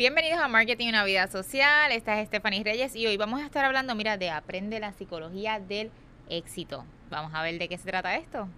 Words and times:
Bienvenidos 0.00 0.40
a 0.40 0.48
Marketing 0.48 0.86
y 0.86 0.88
una 0.88 1.04
vida 1.04 1.26
social. 1.26 1.92
Esta 1.92 2.18
es 2.18 2.28
Stephanie 2.28 2.64
Reyes 2.64 2.96
y 2.96 3.06
hoy 3.06 3.18
vamos 3.18 3.42
a 3.42 3.44
estar 3.44 3.66
hablando, 3.66 3.94
mira, 3.94 4.16
de 4.16 4.30
aprende 4.30 4.80
la 4.80 4.94
psicología 4.94 5.60
del 5.60 5.90
éxito. 6.30 6.86
Vamos 7.10 7.34
a 7.34 7.42
ver 7.42 7.58
de 7.58 7.68
qué 7.68 7.76
se 7.76 7.84
trata 7.84 8.14
esto. 8.14 8.48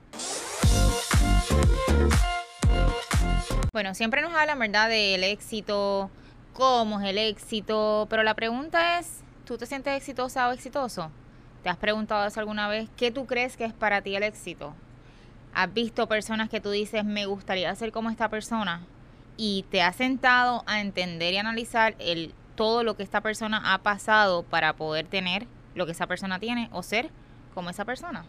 Bueno, 3.73 3.93
siempre 3.97 4.23
nos 4.23 4.33
hablan, 4.33 4.61
¿verdad?, 4.61 4.89
del 4.89 5.25
éxito, 5.25 6.13
cómo 6.53 7.01
es 7.01 7.11
el 7.11 7.19
éxito, 7.19 8.07
pero 8.09 8.23
la 8.23 8.35
pregunta 8.35 9.01
es, 9.01 9.25
¿tú 9.45 9.59
te 9.59 9.67
sientes 9.67 9.97
exitosa 9.97 10.49
o 10.49 10.53
exitoso? 10.53 11.11
¿Te 11.65 11.71
has 11.71 11.77
preguntado 11.77 12.25
eso 12.25 12.39
alguna 12.39 12.69
vez? 12.69 12.89
¿Qué 12.97 13.11
tú 13.11 13.27
crees 13.27 13.57
que 13.57 13.65
es 13.65 13.73
para 13.73 14.01
ti 14.01 14.15
el 14.15 14.23
éxito? 14.23 14.77
¿Has 15.55 15.75
visto 15.75 16.07
personas 16.07 16.49
que 16.49 16.61
tú 16.61 16.71
dices, 16.71 17.05
me 17.05 17.27
gustaría 17.27 17.75
ser 17.75 17.91
como 17.91 18.11
esta 18.11 18.29
persona? 18.29 18.87
Y 19.37 19.65
te 19.71 19.83
has 19.83 19.97
sentado 19.97 20.63
a 20.67 20.81
entender 20.81 21.35
y 21.35 21.39
analizar 21.39 21.95
el, 21.99 22.35
todo 22.55 22.85
lo 22.85 22.97
que 22.97 23.03
esta 23.03 23.21
persona 23.21 23.73
ha 23.73 23.79
pasado 23.79 24.43
para 24.43 24.75
poder 24.75 25.07
tener 25.07 25.47
lo 25.75 25.87
que 25.87 25.93
esa 25.93 26.07
persona 26.07 26.39
tiene 26.39 26.69
o 26.73 26.83
ser 26.83 27.11
como 27.55 27.71
esa 27.71 27.85
persona. 27.85 28.25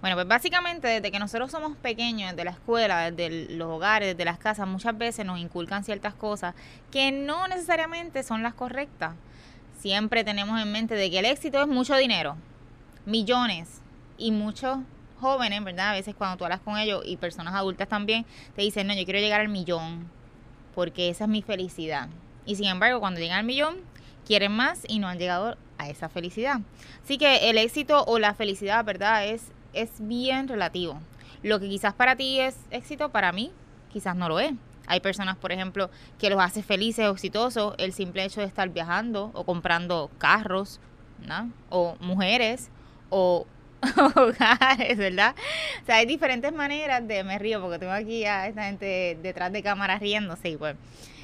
Bueno, 0.00 0.14
pues 0.14 0.28
básicamente 0.28 0.86
desde 0.86 1.10
que 1.10 1.18
nosotros 1.18 1.50
somos 1.50 1.76
pequeños, 1.76 2.30
desde 2.30 2.44
la 2.44 2.52
escuela, 2.52 3.10
desde 3.10 3.56
los 3.56 3.68
hogares, 3.68 4.10
desde 4.10 4.24
las 4.24 4.38
casas, 4.38 4.68
muchas 4.68 4.96
veces 4.96 5.26
nos 5.26 5.40
inculcan 5.40 5.82
ciertas 5.82 6.14
cosas 6.14 6.54
que 6.92 7.10
no 7.10 7.48
necesariamente 7.48 8.22
son 8.22 8.44
las 8.44 8.54
correctas. 8.54 9.14
Siempre 9.80 10.22
tenemos 10.22 10.60
en 10.60 10.70
mente 10.70 10.94
de 10.94 11.10
que 11.10 11.18
el 11.18 11.24
éxito 11.24 11.60
es 11.60 11.66
mucho 11.66 11.96
dinero, 11.96 12.36
millones 13.06 13.80
y 14.16 14.30
muchos 14.30 14.78
jóvenes, 15.20 15.64
¿verdad? 15.64 15.90
A 15.90 15.92
veces 15.94 16.14
cuando 16.14 16.36
tú 16.36 16.44
hablas 16.44 16.60
con 16.60 16.78
ellos 16.78 17.02
y 17.04 17.16
personas 17.16 17.54
adultas 17.54 17.88
también, 17.88 18.24
te 18.54 18.62
dicen, 18.62 18.86
no, 18.86 18.94
yo 18.94 19.04
quiero 19.04 19.18
llegar 19.18 19.40
al 19.40 19.48
millón, 19.48 20.08
porque 20.78 21.08
esa 21.08 21.24
es 21.24 21.30
mi 21.30 21.42
felicidad. 21.42 22.08
Y 22.46 22.54
sin 22.54 22.66
embargo, 22.66 23.00
cuando 23.00 23.18
llegan 23.18 23.38
al 23.38 23.44
millón, 23.44 23.78
quieren 24.24 24.52
más 24.52 24.84
y 24.86 25.00
no 25.00 25.08
han 25.08 25.18
llegado 25.18 25.56
a 25.76 25.88
esa 25.88 26.08
felicidad. 26.08 26.60
Así 27.02 27.18
que 27.18 27.50
el 27.50 27.58
éxito 27.58 28.04
o 28.04 28.20
la 28.20 28.32
felicidad, 28.32 28.84
¿verdad? 28.84 29.26
Es, 29.26 29.50
es 29.72 29.90
bien 29.98 30.46
relativo. 30.46 31.00
Lo 31.42 31.58
que 31.58 31.68
quizás 31.68 31.94
para 31.94 32.14
ti 32.14 32.38
es 32.38 32.56
éxito, 32.70 33.08
para 33.08 33.32
mí 33.32 33.50
quizás 33.92 34.14
no 34.14 34.28
lo 34.28 34.38
es. 34.38 34.52
Hay 34.86 35.00
personas, 35.00 35.36
por 35.36 35.50
ejemplo, 35.50 35.90
que 36.16 36.30
los 36.30 36.40
hace 36.40 36.62
felices 36.62 37.08
o 37.08 37.10
exitosos 37.10 37.74
el 37.78 37.92
simple 37.92 38.24
hecho 38.24 38.40
de 38.40 38.46
estar 38.46 38.68
viajando 38.68 39.32
o 39.34 39.42
comprando 39.42 40.12
carros, 40.18 40.78
¿no? 41.26 41.50
O 41.70 41.96
mujeres 41.98 42.70
o 43.10 43.48
hogares, 44.16 44.96
¿verdad? 44.96 45.34
O 45.82 45.86
sea, 45.86 45.96
hay 45.96 46.06
diferentes 46.06 46.52
maneras 46.52 47.06
de, 47.06 47.22
me 47.24 47.38
río 47.38 47.60
porque 47.60 47.78
tengo 47.78 47.92
aquí 47.92 48.24
a 48.24 48.46
esta 48.46 48.64
gente 48.64 49.18
detrás 49.22 49.52
de 49.52 49.62
cámara 49.62 49.98
riéndose 49.98 50.50
y 50.50 50.56
pues, 50.56 50.76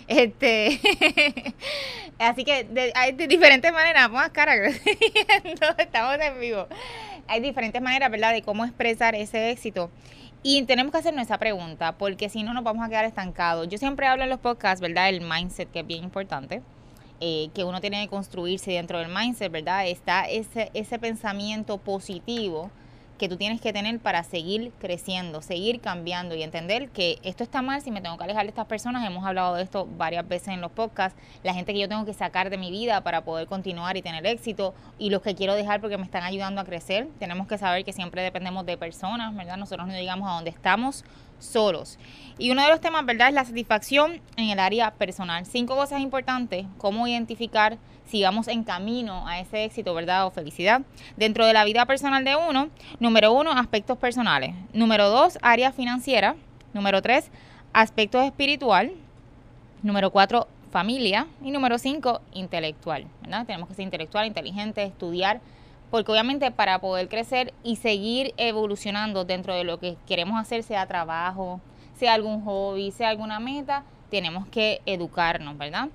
este, 0.06 0.80
así 2.18 2.44
que 2.44 2.92
hay 2.94 3.12
diferentes 3.12 3.72
maneras, 3.72 4.08
pongas 4.08 4.30
cara, 4.30 4.54
estamos 5.78 6.16
en 6.20 6.40
vivo. 6.40 6.68
Hay 7.26 7.40
diferentes 7.40 7.80
maneras, 7.80 8.10
¿verdad?, 8.10 8.32
de 8.32 8.42
cómo 8.42 8.64
expresar 8.64 9.14
ese 9.14 9.50
éxito. 9.50 9.90
Y 10.42 10.62
tenemos 10.64 10.92
que 10.92 10.98
hacernos 10.98 11.24
esa 11.24 11.38
pregunta, 11.38 11.92
porque 11.96 12.28
si 12.28 12.42
no 12.42 12.52
nos 12.52 12.64
vamos 12.64 12.84
a 12.84 12.90
quedar 12.90 13.06
estancados. 13.06 13.66
Yo 13.68 13.78
siempre 13.78 14.06
hablo 14.06 14.24
en 14.24 14.30
los 14.30 14.40
podcasts, 14.40 14.82
¿verdad?, 14.82 15.08
el 15.08 15.22
mindset, 15.22 15.70
que 15.72 15.80
es 15.80 15.86
bien 15.86 16.04
importante. 16.04 16.60
Eh, 17.20 17.48
que 17.54 17.64
uno 17.64 17.80
tiene 17.80 18.02
que 18.02 18.08
construirse 18.08 18.72
dentro 18.72 18.98
del 18.98 19.08
mindset, 19.08 19.50
¿verdad? 19.50 19.86
Está 19.86 20.28
ese, 20.28 20.70
ese 20.74 20.98
pensamiento 20.98 21.78
positivo 21.78 22.70
que 23.18 23.28
tú 23.28 23.36
tienes 23.36 23.60
que 23.60 23.72
tener 23.72 23.98
para 24.00 24.24
seguir 24.24 24.72
creciendo, 24.80 25.40
seguir 25.40 25.80
cambiando 25.80 26.34
y 26.34 26.42
entender 26.42 26.88
que 26.88 27.18
esto 27.22 27.44
está 27.44 27.62
mal 27.62 27.80
si 27.80 27.90
me 27.90 28.00
tengo 28.00 28.18
que 28.18 28.24
alejar 28.24 28.42
de 28.42 28.48
estas 28.48 28.66
personas. 28.66 29.06
Hemos 29.06 29.24
hablado 29.24 29.54
de 29.54 29.62
esto 29.62 29.86
varias 29.96 30.26
veces 30.26 30.48
en 30.48 30.60
los 30.60 30.72
podcasts. 30.72 31.18
La 31.42 31.54
gente 31.54 31.72
que 31.72 31.78
yo 31.78 31.88
tengo 31.88 32.04
que 32.04 32.14
sacar 32.14 32.50
de 32.50 32.58
mi 32.58 32.70
vida 32.70 33.02
para 33.02 33.24
poder 33.24 33.46
continuar 33.46 33.96
y 33.96 34.02
tener 34.02 34.26
éxito 34.26 34.74
y 34.98 35.10
los 35.10 35.22
que 35.22 35.34
quiero 35.34 35.54
dejar 35.54 35.80
porque 35.80 35.96
me 35.96 36.04
están 36.04 36.24
ayudando 36.24 36.60
a 36.60 36.64
crecer. 36.64 37.08
Tenemos 37.18 37.46
que 37.46 37.56
saber 37.56 37.84
que 37.84 37.92
siempre 37.92 38.22
dependemos 38.22 38.66
de 38.66 38.76
personas, 38.76 39.34
¿verdad? 39.34 39.56
Nosotros 39.56 39.86
no 39.86 39.94
llegamos 39.94 40.28
a 40.28 40.34
donde 40.34 40.50
estamos 40.50 41.04
solos. 41.44 41.98
Y 42.38 42.50
uno 42.50 42.62
de 42.62 42.68
los 42.68 42.80
temas, 42.80 43.06
¿verdad?, 43.06 43.28
es 43.28 43.34
la 43.34 43.44
satisfacción 43.44 44.20
en 44.36 44.50
el 44.50 44.58
área 44.58 44.90
personal. 44.92 45.46
Cinco 45.46 45.76
cosas 45.76 46.00
importantes, 46.00 46.66
cómo 46.78 47.06
identificar 47.06 47.78
si 48.06 48.22
vamos 48.22 48.48
en 48.48 48.64
camino 48.64 49.26
a 49.26 49.40
ese 49.40 49.64
éxito, 49.64 49.94
¿verdad?, 49.94 50.26
o 50.26 50.30
felicidad. 50.30 50.82
Dentro 51.16 51.46
de 51.46 51.52
la 51.52 51.64
vida 51.64 51.86
personal 51.86 52.24
de 52.24 52.36
uno, 52.36 52.70
número 52.98 53.32
uno, 53.32 53.52
aspectos 53.52 53.98
personales. 53.98 54.54
Número 54.72 55.08
dos, 55.08 55.38
área 55.42 55.72
financiera. 55.72 56.34
Número 56.72 57.00
tres, 57.02 57.30
aspectos 57.72 58.24
espiritual. 58.24 58.92
Número 59.82 60.10
cuatro, 60.10 60.48
familia. 60.72 61.28
Y 61.40 61.52
número 61.52 61.78
cinco, 61.78 62.20
intelectual, 62.32 63.06
¿verdad? 63.22 63.46
Tenemos 63.46 63.68
que 63.68 63.74
ser 63.74 63.84
intelectual, 63.84 64.26
inteligente, 64.26 64.82
estudiar 64.82 65.40
porque 65.94 66.10
obviamente 66.10 66.50
para 66.50 66.80
poder 66.80 67.08
crecer 67.08 67.54
y 67.62 67.76
seguir 67.76 68.34
evolucionando 68.36 69.24
dentro 69.24 69.54
de 69.54 69.62
lo 69.62 69.78
que 69.78 69.96
queremos 70.08 70.40
hacer, 70.40 70.64
sea 70.64 70.88
trabajo, 70.88 71.60
sea 71.96 72.14
algún 72.14 72.44
hobby, 72.44 72.90
sea 72.90 73.10
alguna 73.10 73.38
meta, 73.38 73.84
tenemos 74.10 74.44
que 74.48 74.80
educarnos, 74.86 75.56
¿verdad? 75.56 75.90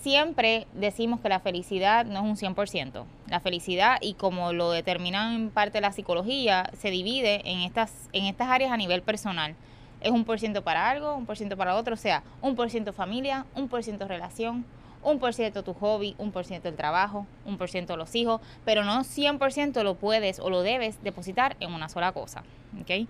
Siempre 0.00 0.66
decimos 0.72 1.20
que 1.20 1.28
la 1.28 1.38
felicidad 1.38 2.06
no 2.06 2.20
es 2.20 2.42
un 2.42 2.54
100%. 2.54 3.04
La 3.28 3.40
felicidad, 3.40 3.98
y 4.00 4.14
como 4.14 4.54
lo 4.54 4.70
determina 4.70 5.34
en 5.34 5.50
parte 5.50 5.82
la 5.82 5.92
psicología, 5.92 6.70
se 6.78 6.90
divide 6.90 7.42
en 7.44 7.60
estas, 7.60 7.92
en 8.14 8.24
estas 8.24 8.48
áreas 8.48 8.72
a 8.72 8.78
nivel 8.78 9.02
personal. 9.02 9.54
Es 10.00 10.12
un 10.12 10.24
por 10.24 10.40
ciento 10.40 10.64
para 10.64 10.88
algo, 10.88 11.14
un 11.14 11.26
por 11.26 11.36
ciento 11.36 11.58
para 11.58 11.76
otro, 11.76 11.92
o 11.92 11.98
sea, 11.98 12.22
un 12.40 12.56
por 12.56 12.70
ciento 12.70 12.94
familia, 12.94 13.44
un 13.54 13.68
por 13.68 13.84
ciento 13.84 14.08
relación, 14.08 14.64
un 15.02 15.18
por 15.18 15.34
ciento 15.34 15.62
tu 15.62 15.74
hobby, 15.74 16.14
un 16.18 16.32
por 16.32 16.44
ciento 16.44 16.68
el 16.68 16.76
trabajo, 16.76 17.26
un 17.44 17.58
por 17.58 17.68
ciento 17.68 17.96
los 17.96 18.14
hijos, 18.14 18.40
pero 18.64 18.84
no 18.84 19.00
100% 19.00 19.82
lo 19.82 19.94
puedes 19.94 20.38
o 20.38 20.50
lo 20.50 20.62
debes 20.62 21.02
depositar 21.02 21.56
en 21.60 21.72
una 21.72 21.88
sola 21.88 22.12
cosa. 22.12 22.44
¿okay? 22.80 23.08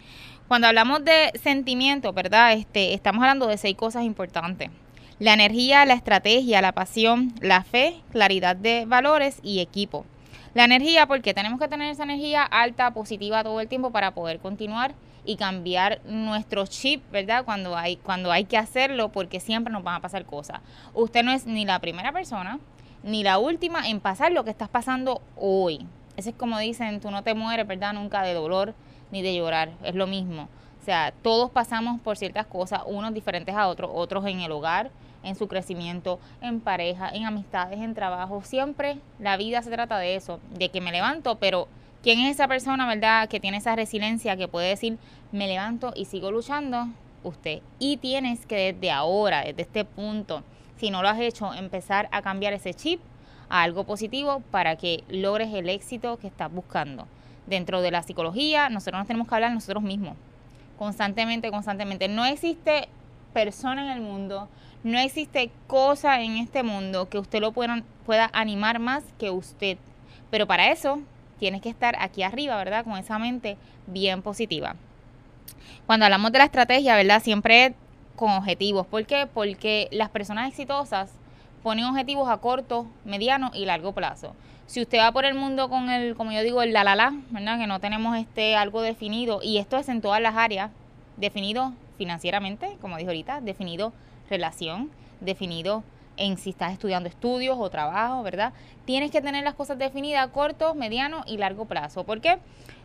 Cuando 0.48 0.66
hablamos 0.66 1.04
de 1.04 1.32
sentimiento, 1.42 2.12
¿verdad? 2.12 2.52
Este, 2.54 2.94
estamos 2.94 3.22
hablando 3.22 3.46
de 3.46 3.58
seis 3.58 3.76
cosas 3.76 4.04
importantes. 4.04 4.70
La 5.18 5.34
energía, 5.34 5.84
la 5.86 5.94
estrategia, 5.94 6.60
la 6.60 6.72
pasión, 6.72 7.32
la 7.40 7.62
fe, 7.62 8.00
claridad 8.10 8.56
de 8.56 8.86
valores 8.86 9.38
y 9.42 9.60
equipo. 9.60 10.04
La 10.54 10.64
energía, 10.64 11.06
porque 11.06 11.32
tenemos 11.32 11.60
que 11.60 11.68
tener 11.68 11.90
esa 11.90 12.02
energía 12.02 12.42
alta, 12.42 12.92
positiva 12.92 13.42
todo 13.44 13.60
el 13.60 13.68
tiempo 13.68 13.90
para 13.90 14.10
poder 14.12 14.40
continuar 14.40 14.94
y 15.24 15.36
cambiar 15.36 16.00
nuestro 16.04 16.66
chip, 16.66 17.02
¿verdad? 17.10 17.44
Cuando 17.44 17.76
hay, 17.76 17.96
cuando 17.96 18.32
hay 18.32 18.44
que 18.44 18.58
hacerlo, 18.58 19.10
porque 19.10 19.40
siempre 19.40 19.72
nos 19.72 19.84
van 19.84 19.96
a 19.96 20.00
pasar 20.00 20.24
cosas. 20.24 20.60
Usted 20.94 21.22
no 21.22 21.32
es 21.32 21.46
ni 21.46 21.64
la 21.64 21.78
primera 21.78 22.12
persona, 22.12 22.58
ni 23.02 23.22
la 23.22 23.38
última 23.38 23.88
en 23.88 24.00
pasar 24.00 24.32
lo 24.32 24.44
que 24.44 24.50
estás 24.50 24.68
pasando 24.68 25.22
hoy. 25.36 25.86
Eso 26.16 26.30
es 26.30 26.36
como 26.36 26.58
dicen, 26.58 27.00
tú 27.00 27.10
no 27.10 27.22
te 27.22 27.34
mueres, 27.34 27.66
¿verdad? 27.66 27.92
Nunca 27.94 28.22
de 28.22 28.34
dolor 28.34 28.74
ni 29.10 29.22
de 29.22 29.34
llorar, 29.34 29.72
es 29.82 29.94
lo 29.94 30.06
mismo. 30.06 30.48
O 30.80 30.84
sea, 30.84 31.12
todos 31.22 31.50
pasamos 31.50 32.00
por 32.00 32.16
ciertas 32.16 32.46
cosas, 32.46 32.82
unos 32.86 33.14
diferentes 33.14 33.54
a 33.54 33.68
otros, 33.68 33.90
otros 33.94 34.26
en 34.26 34.40
el 34.40 34.50
hogar, 34.50 34.90
en 35.22 35.36
su 35.36 35.46
crecimiento, 35.46 36.18
en 36.40 36.60
pareja, 36.60 37.08
en 37.10 37.24
amistades, 37.24 37.80
en 37.80 37.94
trabajo. 37.94 38.42
Siempre 38.42 38.98
la 39.20 39.36
vida 39.36 39.62
se 39.62 39.70
trata 39.70 39.98
de 39.98 40.16
eso, 40.16 40.40
de 40.50 40.70
que 40.70 40.80
me 40.80 40.90
levanto, 40.90 41.36
pero 41.36 41.68
¿Quién 42.02 42.18
es 42.18 42.32
esa 42.32 42.48
persona, 42.48 42.88
verdad, 42.88 43.28
que 43.28 43.38
tiene 43.38 43.58
esa 43.58 43.76
resiliencia, 43.76 44.36
que 44.36 44.48
puede 44.48 44.70
decir, 44.70 44.98
me 45.30 45.46
levanto 45.46 45.92
y 45.94 46.06
sigo 46.06 46.32
luchando? 46.32 46.88
Usted. 47.22 47.60
Y 47.78 47.98
tienes 47.98 48.44
que 48.44 48.72
desde 48.72 48.90
ahora, 48.90 49.44
desde 49.44 49.62
este 49.62 49.84
punto, 49.84 50.42
si 50.78 50.90
no 50.90 51.00
lo 51.00 51.08
has 51.08 51.20
hecho, 51.20 51.54
empezar 51.54 52.08
a 52.10 52.20
cambiar 52.20 52.54
ese 52.54 52.74
chip 52.74 53.00
a 53.48 53.62
algo 53.62 53.84
positivo 53.84 54.42
para 54.50 54.74
que 54.74 55.04
logres 55.08 55.54
el 55.54 55.68
éxito 55.68 56.18
que 56.18 56.26
estás 56.26 56.52
buscando. 56.52 57.06
Dentro 57.46 57.80
de 57.80 57.92
la 57.92 58.02
psicología, 58.02 58.68
nosotros 58.68 58.98
nos 58.98 59.06
tenemos 59.06 59.28
que 59.28 59.36
hablar 59.36 59.52
nosotros 59.52 59.84
mismos, 59.84 60.16
constantemente, 60.80 61.52
constantemente. 61.52 62.08
No 62.08 62.24
existe 62.24 62.88
persona 63.32 63.84
en 63.84 63.92
el 63.92 64.00
mundo, 64.00 64.48
no 64.82 64.98
existe 64.98 65.52
cosa 65.68 66.20
en 66.20 66.36
este 66.36 66.64
mundo 66.64 67.08
que 67.08 67.20
usted 67.20 67.40
lo 67.40 67.52
pueda, 67.52 67.84
pueda 68.04 68.28
animar 68.32 68.80
más 68.80 69.04
que 69.20 69.30
usted. 69.30 69.78
Pero 70.32 70.48
para 70.48 70.72
eso 70.72 71.00
tienes 71.42 71.60
que 71.60 71.70
estar 71.70 71.96
aquí 71.98 72.22
arriba, 72.22 72.56
¿verdad? 72.56 72.84
Con 72.84 72.96
esa 72.96 73.18
mente 73.18 73.56
bien 73.88 74.22
positiva. 74.22 74.76
Cuando 75.86 76.04
hablamos 76.06 76.30
de 76.30 76.38
la 76.38 76.44
estrategia, 76.44 76.94
¿verdad? 76.94 77.20
Siempre 77.20 77.74
con 78.14 78.30
objetivos. 78.30 78.86
¿Por 78.86 79.04
qué? 79.06 79.26
Porque 79.26 79.88
las 79.90 80.08
personas 80.08 80.48
exitosas 80.48 81.10
ponen 81.64 81.86
objetivos 81.86 82.28
a 82.28 82.36
corto, 82.36 82.86
mediano 83.04 83.50
y 83.54 83.64
largo 83.64 83.90
plazo. 83.90 84.36
Si 84.66 84.80
usted 84.80 85.00
va 85.00 85.10
por 85.10 85.24
el 85.24 85.34
mundo 85.34 85.68
con 85.68 85.90
el, 85.90 86.14
como 86.14 86.30
yo 86.30 86.44
digo, 86.44 86.62
el 86.62 86.72
la 86.72 86.84
la 86.84 86.94
la, 86.94 87.12
¿verdad? 87.30 87.58
Que 87.58 87.66
no 87.66 87.80
tenemos 87.80 88.16
este 88.16 88.54
algo 88.54 88.80
definido, 88.80 89.40
y 89.42 89.58
esto 89.58 89.78
es 89.78 89.88
en 89.88 90.00
todas 90.00 90.22
las 90.22 90.36
áreas, 90.36 90.70
definido 91.16 91.72
financieramente, 91.98 92.76
como 92.80 92.98
dijo 92.98 93.08
ahorita, 93.08 93.40
definido 93.40 93.92
relación, 94.30 94.92
definido 95.20 95.82
en 96.16 96.36
si 96.36 96.50
estás 96.50 96.72
estudiando 96.72 97.08
estudios 97.08 97.56
o 97.58 97.70
trabajo, 97.70 98.22
¿verdad? 98.22 98.52
Tienes 98.84 99.10
que 99.10 99.20
tener 99.20 99.44
las 99.44 99.54
cosas 99.54 99.78
definidas 99.78 100.26
a 100.26 100.32
corto, 100.32 100.74
mediano 100.74 101.22
y 101.26 101.36
largo 101.36 101.64
plazo. 101.66 102.04
¿Por 102.04 102.20
qué? 102.20 102.38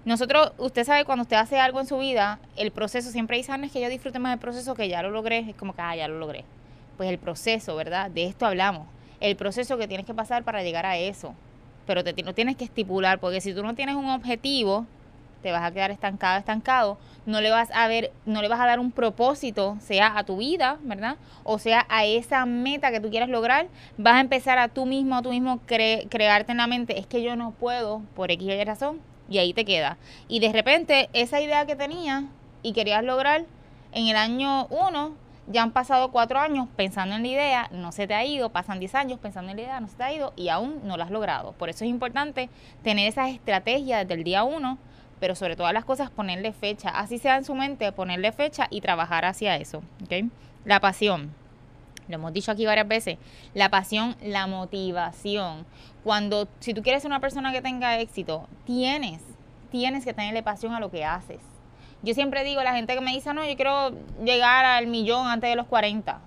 Nosotros, 0.05 0.53
usted 0.57 0.85
sabe, 0.85 1.05
cuando 1.05 1.23
usted 1.23 1.37
hace 1.37 1.59
algo 1.59 1.79
en 1.79 1.87
su 1.87 1.97
vida, 1.97 2.39
el 2.55 2.71
proceso 2.71 3.11
siempre 3.11 3.37
dice, 3.37 3.53
es 3.61 3.71
que 3.71 3.81
yo 3.81 3.89
disfrute 3.89 4.19
más 4.19 4.31
del 4.31 4.39
proceso 4.39 4.75
que 4.75 4.87
ya 4.87 5.01
lo 5.01 5.09
logré, 5.09 5.39
es 5.39 5.55
como 5.55 5.75
que, 5.75 5.81
ah, 5.81 5.95
ya 5.95 6.07
lo 6.07 6.17
logré. 6.17 6.45
Pues 6.95 7.09
el 7.09 7.17
proceso, 7.17 7.75
¿verdad? 7.75 8.09
De 8.09 8.25
esto 8.25 8.45
hablamos. 8.45 8.87
El 9.19 9.35
proceso 9.35 9.77
que 9.77 9.87
tienes 9.87 10.05
que 10.05 10.13
pasar 10.13 10.43
para 10.43 10.63
llegar 10.63 10.85
a 10.85 10.97
eso. 10.97 11.33
Pero 11.85 12.03
te 12.03 12.13
lo 12.23 12.33
tienes 12.33 12.55
que 12.55 12.63
estipular, 12.63 13.19
porque 13.19 13.41
si 13.41 13.53
tú 13.53 13.63
no 13.63 13.75
tienes 13.75 13.95
un 13.95 14.09
objetivo, 14.09 14.85
te 15.41 15.51
vas 15.51 15.63
a 15.63 15.71
quedar 15.71 15.91
estancado, 15.91 16.39
estancado, 16.39 16.97
no 17.25 17.41
le 17.41 17.49
vas 17.49 17.69
a 17.73 17.87
ver, 17.87 18.11
no 18.25 18.41
le 18.41 18.47
vas 18.47 18.59
a 18.59 18.65
dar 18.65 18.79
un 18.79 18.91
propósito, 18.91 19.77
sea 19.79 20.17
a 20.17 20.23
tu 20.23 20.37
vida, 20.37 20.77
¿verdad? 20.81 21.17
O 21.43 21.59
sea, 21.59 21.85
a 21.89 22.05
esa 22.05 22.45
meta 22.45 22.91
que 22.91 22.99
tú 22.99 23.09
quieres 23.09 23.29
lograr, 23.29 23.67
vas 23.97 24.15
a 24.15 24.21
empezar 24.21 24.57
a 24.57 24.67
tú 24.67 24.85
mismo, 24.85 25.15
a 25.15 25.21
tú 25.21 25.31
mismo 25.31 25.59
crearte 25.65 26.51
en 26.51 26.57
la 26.57 26.67
mente, 26.67 26.99
es 26.99 27.07
que 27.07 27.21
yo 27.21 27.35
no 27.35 27.51
puedo 27.51 28.01
por 28.15 28.31
X 28.31 28.47
y 28.47 28.63
razón, 28.63 29.01
y 29.29 29.39
ahí 29.39 29.53
te 29.53 29.65
queda. 29.65 29.97
Y 30.27 30.39
de 30.39 30.51
repente, 30.53 31.09
esa 31.13 31.41
idea 31.41 31.65
que 31.65 31.75
tenías 31.75 32.23
y 32.63 32.73
querías 32.73 33.03
lograr 33.03 33.45
en 33.91 34.07
el 34.07 34.15
año 34.15 34.67
1, 34.67 35.27
ya 35.49 35.63
han 35.63 35.71
pasado 35.71 36.11
cuatro 36.11 36.39
años 36.39 36.67
pensando 36.75 37.15
en 37.15 37.21
la 37.21 37.27
idea, 37.29 37.69
no 37.71 37.93
se 37.93 38.05
te 38.05 38.13
ha 38.13 38.25
ido, 38.25 38.49
pasan 38.49 38.79
10 38.79 38.95
años 38.95 39.19
pensando 39.19 39.49
en 39.51 39.55
la 39.55 39.63
idea, 39.63 39.79
no 39.79 39.87
se 39.87 39.95
te 39.95 40.03
ha 40.03 40.11
ido 40.11 40.33
y 40.35 40.49
aún 40.49 40.81
no 40.83 40.97
lo 40.97 41.03
has 41.03 41.09
logrado. 41.09 41.53
Por 41.53 41.69
eso 41.69 41.85
es 41.85 41.89
importante 41.89 42.49
tener 42.83 43.07
esas 43.07 43.29
estrategias 43.29 44.01
desde 44.01 44.15
el 44.15 44.25
día 44.25 44.43
1 44.43 44.77
pero 45.19 45.35
sobre 45.35 45.55
todas 45.55 45.73
las 45.73 45.85
cosas 45.85 46.09
ponerle 46.09 46.53
fecha, 46.53 46.89
así 46.89 47.17
sea 47.17 47.37
en 47.37 47.45
su 47.45 47.55
mente, 47.55 47.91
ponerle 47.91 48.31
fecha 48.31 48.67
y 48.69 48.81
trabajar 48.81 49.25
hacia 49.25 49.55
eso. 49.55 49.81
La 50.65 50.79
pasión, 50.79 51.31
lo 52.07 52.15
hemos 52.15 52.33
dicho 52.33 52.51
aquí 52.51 52.65
varias 52.65 52.87
veces, 52.87 53.17
la 53.53 53.69
pasión, 53.69 54.15
la 54.21 54.47
motivación. 54.47 55.65
Cuando, 56.03 56.47
si 56.59 56.73
tú 56.73 56.81
quieres 56.81 57.01
ser 57.01 57.09
una 57.09 57.19
persona 57.19 57.51
que 57.51 57.61
tenga 57.61 57.99
éxito, 57.99 58.47
tienes, 58.65 59.21
tienes 59.71 60.05
que 60.05 60.13
tenerle 60.13 60.43
pasión 60.43 60.73
a 60.73 60.79
lo 60.79 60.91
que 60.91 61.03
haces. 61.03 61.39
Yo 62.03 62.13
siempre 62.13 62.43
digo, 62.43 62.61
la 62.61 62.73
gente 62.73 62.93
que 62.93 63.01
me 63.01 63.11
dice, 63.11 63.33
no, 63.33 63.45
yo 63.45 63.55
quiero 63.55 63.91
llegar 64.23 64.65
al 64.65 64.87
millón 64.87 65.27
antes 65.27 65.49
de 65.49 65.55
los 65.55 65.65
40. 65.65 66.21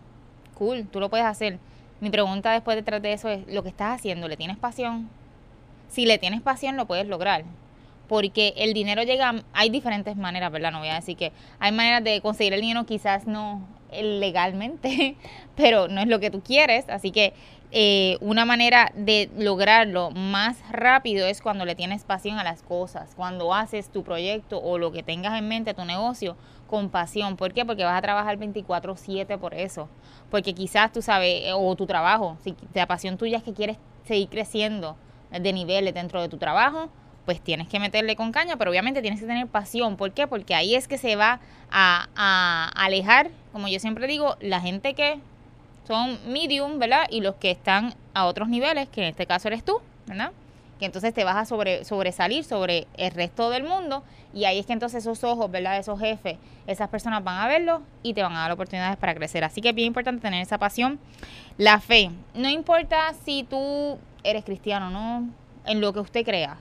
Cool, 0.55 0.87
tú 0.89 1.01
lo 1.01 1.09
puedes 1.09 1.27
hacer. 1.27 1.59
Mi 2.01 2.11
pregunta 2.11 2.53
después 2.53 2.77
detrás 2.77 3.01
de 3.01 3.13
eso 3.13 3.29
es, 3.29 3.47
¿lo 3.47 3.63
que 3.63 3.69
estás 3.69 3.95
haciendo, 3.95 4.27
le 4.27 4.37
tienes 4.37 4.57
pasión? 4.57 5.09
Si 5.89 6.07
le 6.07 6.19
tienes 6.19 6.41
pasión, 6.41 6.77
lo 6.77 6.87
puedes 6.87 7.07
lograr 7.07 7.45
porque 8.11 8.55
el 8.57 8.75
dinero 8.75 9.05
llega, 9.05 9.45
hay 9.53 9.71
diferentes 9.71 10.17
maneras, 10.17 10.51
¿verdad? 10.51 10.73
No 10.73 10.81
voy 10.81 10.89
a 10.89 10.97
decir 10.97 11.17
que 11.17 11.31
hay 11.61 11.71
maneras 11.71 12.03
de 12.03 12.21
conseguir 12.21 12.53
el 12.55 12.61
dinero, 12.61 12.85
quizás 12.85 13.29
no 13.29 13.69
legalmente, 13.93 15.15
pero 15.57 15.87
no 15.87 16.01
es 16.01 16.09
lo 16.09 16.19
que 16.19 16.29
tú 16.29 16.43
quieres, 16.43 16.89
así 16.89 17.13
que 17.13 17.35
eh, 17.71 18.19
una 18.21 18.45
manera 18.45 18.91
de 18.97 19.31
lograrlo 19.39 20.11
más 20.11 20.59
rápido 20.73 21.25
es 21.25 21.41
cuando 21.41 21.65
le 21.65 21.77
tienes 21.77 22.03
pasión 22.03 22.41
a 22.41 22.43
las 22.43 22.65
cosas, 22.65 23.15
cuando 23.15 23.55
haces 23.55 23.93
tu 23.93 24.03
proyecto 24.03 24.61
o 24.61 24.77
lo 24.77 24.91
que 24.91 25.05
tengas 25.05 25.39
en 25.39 25.47
mente, 25.47 25.73
tu 25.73 25.85
negocio, 25.85 26.37
con 26.67 26.91
pasión. 26.91 27.37
¿Por 27.37 27.53
qué? 27.53 27.65
Porque 27.65 27.85
vas 27.85 27.97
a 27.97 28.03
trabajar 28.03 28.39
24/7 28.39 29.39
por 29.39 29.55
eso. 29.55 29.89
Porque 30.31 30.53
quizás 30.53 30.91
tú 30.91 31.01
sabes, 31.01 31.45
o 31.55 31.77
tu 31.77 31.87
trabajo, 31.87 32.39
si 32.43 32.57
la 32.75 32.89
pasión 32.89 33.17
tuya 33.19 33.39
es 33.39 33.45
que 33.45 33.55
quieres 33.55 33.77
seguir 34.03 34.29
creciendo 34.29 34.97
de 35.31 35.53
niveles 35.53 35.95
dentro 35.95 36.21
de 36.21 36.29
tu 36.29 36.39
trabajo, 36.39 36.91
pues 37.25 37.41
tienes 37.41 37.69
que 37.69 37.79
meterle 37.79 38.17
con 38.17 38.33
caña, 38.33 38.57
pero 38.57 38.71
obviamente 38.71 39.03
tienes 39.03 39.21
que 39.21 39.27
tener 39.27 39.47
pasión. 39.47 39.97
¿Por 39.97 40.13
qué? 40.13 40.27
Porque 40.27 40.55
ahí 40.55 40.75
es 40.75 40.89
que 40.89 40.99
se 40.99 41.17
va 41.17 41.41
a, 41.71 42.71
alejar, 42.75 43.31
como 43.53 43.69
yo 43.69 43.79
siempre 43.79 44.07
digo, 44.07 44.37
la 44.41 44.61
gente 44.61 44.95
que 44.95 45.21
son 45.87 46.19
medium, 46.33 46.79
¿verdad? 46.79 47.07
Y 47.11 47.21
los 47.21 47.37
que 47.37 47.51
están 47.51 47.95
a 48.15 48.27
otros 48.27 48.49
niveles, 48.49 48.89
que 48.89 49.03
en 49.03 49.09
este 49.09 49.27
caso 49.27 49.49
eres 49.49 49.65
tú, 49.65 49.81
¿verdad? 50.07 50.33
Que 50.79 50.87
entonces 50.87 51.13
te 51.13 51.25
vas 51.25 51.37
a 51.37 51.45
sobre, 51.45 51.85
sobresalir 51.85 52.45
sobre 52.45 52.87
el 52.97 53.11
resto 53.11 53.51
del 53.51 53.65
mundo 53.65 54.03
y 54.33 54.45
ahí 54.45 54.59
es 54.59 54.67
que 54.67 54.73
entonces 54.73 55.05
esos 55.05 55.25
ojos, 55.25 55.51
¿verdad? 55.51 55.79
Esos 55.79 55.99
jefes, 55.99 56.39
esas 56.67 56.89
personas 56.89 57.23
van 57.25 57.39
a 57.39 57.49
verlo 57.49 57.83
y 58.03 58.15
te 58.15 58.23
van 58.23 58.33
a 58.35 58.41
dar 58.41 58.53
oportunidades 58.53 58.97
para 58.97 59.15
crecer. 59.15 59.45
Así 59.45 59.61
que 59.61 59.71
es 59.71 59.75
bien 59.75 59.89
importante 59.89 60.23
tener 60.23 60.41
esa 60.41 60.59
pasión. 60.59 60.99
La 61.59 61.81
fe. 61.81 62.11
No 62.35 62.49
importa 62.49 63.13
si 63.25 63.43
tú 63.43 63.99
eres 64.23 64.45
cristiano, 64.45 64.91
¿no? 64.91 65.29
En 65.67 65.81
lo 65.81 65.93
que 65.93 66.01
usted 66.01 66.25
crea 66.25 66.57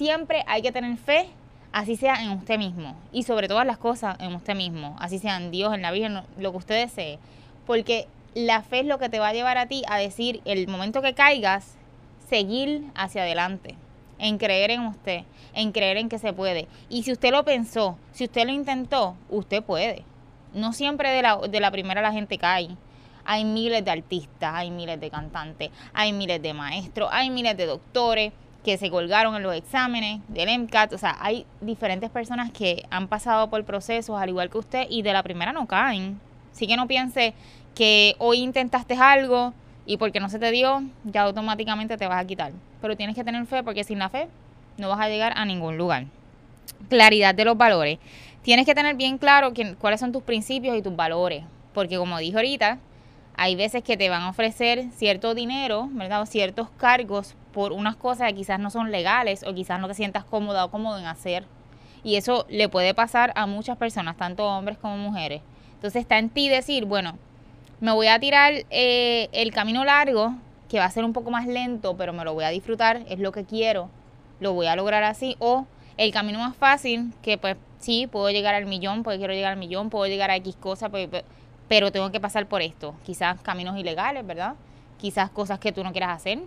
siempre 0.00 0.44
hay 0.46 0.62
que 0.62 0.72
tener 0.72 0.96
fe, 0.96 1.28
así 1.72 1.94
sea 1.94 2.22
en 2.22 2.30
usted 2.30 2.56
mismo. 2.56 2.96
Y 3.12 3.24
sobre 3.24 3.48
todas 3.48 3.66
las 3.66 3.76
cosas 3.76 4.16
en 4.18 4.34
usted 4.34 4.54
mismo. 4.54 4.96
Así 4.98 5.18
sea 5.18 5.36
en 5.36 5.50
Dios, 5.50 5.74
en 5.74 5.82
la 5.82 5.90
Virgen, 5.90 6.22
lo 6.38 6.52
que 6.52 6.56
usted 6.56 6.86
desee. 6.86 7.18
Porque 7.66 8.08
la 8.34 8.62
fe 8.62 8.80
es 8.80 8.86
lo 8.86 8.98
que 8.98 9.10
te 9.10 9.18
va 9.18 9.28
a 9.28 9.34
llevar 9.34 9.58
a 9.58 9.66
ti 9.66 9.82
a 9.88 9.98
decir, 9.98 10.40
el 10.46 10.68
momento 10.68 11.02
que 11.02 11.12
caigas, 11.12 11.74
seguir 12.30 12.84
hacia 12.94 13.24
adelante. 13.24 13.74
En 14.18 14.38
creer 14.38 14.70
en 14.70 14.86
usted, 14.86 15.24
en 15.52 15.70
creer 15.70 15.98
en 15.98 16.08
que 16.08 16.18
se 16.18 16.32
puede. 16.32 16.66
Y 16.88 17.02
si 17.02 17.12
usted 17.12 17.30
lo 17.30 17.44
pensó, 17.44 17.98
si 18.12 18.24
usted 18.24 18.46
lo 18.46 18.52
intentó, 18.52 19.16
usted 19.28 19.62
puede. 19.62 20.04
No 20.54 20.72
siempre 20.72 21.10
de 21.10 21.20
la, 21.20 21.36
de 21.36 21.60
la 21.60 21.70
primera 21.70 22.00
la 22.00 22.12
gente 22.12 22.38
cae. 22.38 22.70
Hay 23.26 23.44
miles 23.44 23.84
de 23.84 23.90
artistas, 23.90 24.54
hay 24.54 24.70
miles 24.70 24.98
de 24.98 25.10
cantantes, 25.10 25.70
hay 25.92 26.14
miles 26.14 26.40
de 26.40 26.54
maestros, 26.54 27.10
hay 27.12 27.28
miles 27.28 27.54
de 27.58 27.66
doctores, 27.66 28.32
que 28.64 28.76
se 28.76 28.90
colgaron 28.90 29.34
en 29.36 29.42
los 29.42 29.54
exámenes 29.54 30.20
del 30.28 30.58
MCAT. 30.60 30.92
O 30.92 30.98
sea, 30.98 31.16
hay 31.20 31.46
diferentes 31.60 32.10
personas 32.10 32.50
que 32.50 32.84
han 32.90 33.08
pasado 33.08 33.48
por 33.48 33.64
procesos 33.64 34.20
al 34.20 34.28
igual 34.28 34.50
que 34.50 34.58
usted 34.58 34.86
y 34.88 35.02
de 35.02 35.12
la 35.12 35.22
primera 35.22 35.52
no 35.52 35.66
caen. 35.66 36.20
Así 36.52 36.66
que 36.66 36.76
no 36.76 36.86
piense 36.86 37.34
que 37.74 38.16
hoy 38.18 38.38
intentaste 38.38 38.94
algo 38.94 39.54
y 39.86 39.96
porque 39.96 40.20
no 40.20 40.28
se 40.28 40.38
te 40.38 40.50
dio, 40.50 40.82
ya 41.04 41.22
automáticamente 41.22 41.96
te 41.96 42.06
vas 42.06 42.22
a 42.22 42.26
quitar. 42.26 42.52
Pero 42.80 42.96
tienes 42.96 43.16
que 43.16 43.24
tener 43.24 43.44
fe 43.46 43.62
porque 43.62 43.84
sin 43.84 43.98
la 43.98 44.08
fe 44.08 44.28
no 44.76 44.88
vas 44.88 45.00
a 45.00 45.08
llegar 45.08 45.32
a 45.36 45.44
ningún 45.44 45.78
lugar. 45.78 46.06
Claridad 46.88 47.34
de 47.34 47.44
los 47.44 47.56
valores. 47.56 47.98
Tienes 48.42 48.66
que 48.66 48.74
tener 48.74 48.96
bien 48.96 49.18
claro 49.18 49.52
cuáles 49.78 50.00
son 50.00 50.12
tus 50.12 50.22
principios 50.22 50.76
y 50.76 50.82
tus 50.82 50.94
valores. 50.94 51.44
Porque 51.72 51.96
como 51.96 52.18
dije 52.18 52.36
ahorita, 52.36 52.78
hay 53.40 53.56
veces 53.56 53.82
que 53.82 53.96
te 53.96 54.10
van 54.10 54.20
a 54.20 54.28
ofrecer 54.28 54.90
cierto 54.94 55.34
dinero, 55.34 55.88
¿verdad? 55.92 56.26
Ciertos 56.26 56.68
cargos 56.76 57.34
por 57.54 57.72
unas 57.72 57.96
cosas 57.96 58.28
que 58.28 58.34
quizás 58.34 58.60
no 58.60 58.68
son 58.68 58.90
legales 58.90 59.44
o 59.46 59.54
quizás 59.54 59.80
no 59.80 59.88
te 59.88 59.94
sientas 59.94 60.24
cómoda 60.24 60.62
o 60.62 60.70
cómodo 60.70 60.98
en 60.98 61.06
hacer. 61.06 61.46
Y 62.04 62.16
eso 62.16 62.44
le 62.50 62.68
puede 62.68 62.92
pasar 62.92 63.32
a 63.36 63.46
muchas 63.46 63.78
personas, 63.78 64.18
tanto 64.18 64.44
hombres 64.44 64.76
como 64.76 64.98
mujeres. 64.98 65.40
Entonces 65.72 66.02
está 66.02 66.18
en 66.18 66.28
ti 66.28 66.50
decir, 66.50 66.84
bueno, 66.84 67.16
me 67.80 67.92
voy 67.92 68.08
a 68.08 68.20
tirar 68.20 68.52
eh, 68.68 69.30
el 69.32 69.52
camino 69.52 69.86
largo, 69.86 70.34
que 70.68 70.78
va 70.78 70.84
a 70.84 70.90
ser 70.90 71.06
un 71.06 71.14
poco 71.14 71.30
más 71.30 71.46
lento, 71.46 71.96
pero 71.96 72.12
me 72.12 72.26
lo 72.26 72.34
voy 72.34 72.44
a 72.44 72.50
disfrutar, 72.50 73.04
es 73.08 73.20
lo 73.20 73.32
que 73.32 73.44
quiero, 73.44 73.88
lo 74.40 74.52
voy 74.52 74.66
a 74.66 74.76
lograr 74.76 75.02
así. 75.02 75.36
O 75.38 75.64
el 75.96 76.12
camino 76.12 76.40
más 76.40 76.54
fácil, 76.56 77.14
que 77.22 77.38
pues 77.38 77.56
sí, 77.78 78.06
puedo 78.06 78.28
llegar 78.28 78.54
al 78.54 78.66
millón, 78.66 79.02
porque 79.02 79.16
quiero 79.16 79.32
llegar 79.32 79.52
al 79.52 79.58
millón, 79.58 79.88
puedo 79.88 80.04
llegar 80.04 80.30
a 80.30 80.36
X 80.36 80.56
cosas, 80.56 80.90
pues, 80.90 81.08
pues, 81.08 81.24
pero 81.70 81.92
tengo 81.92 82.10
que 82.10 82.18
pasar 82.18 82.46
por 82.46 82.62
esto. 82.62 82.96
Quizás 83.06 83.40
caminos 83.42 83.78
ilegales, 83.78 84.26
¿verdad? 84.26 84.56
Quizás 84.98 85.30
cosas 85.30 85.60
que 85.60 85.70
tú 85.70 85.84
no 85.84 85.92
quieras 85.92 86.16
hacer, 86.16 86.40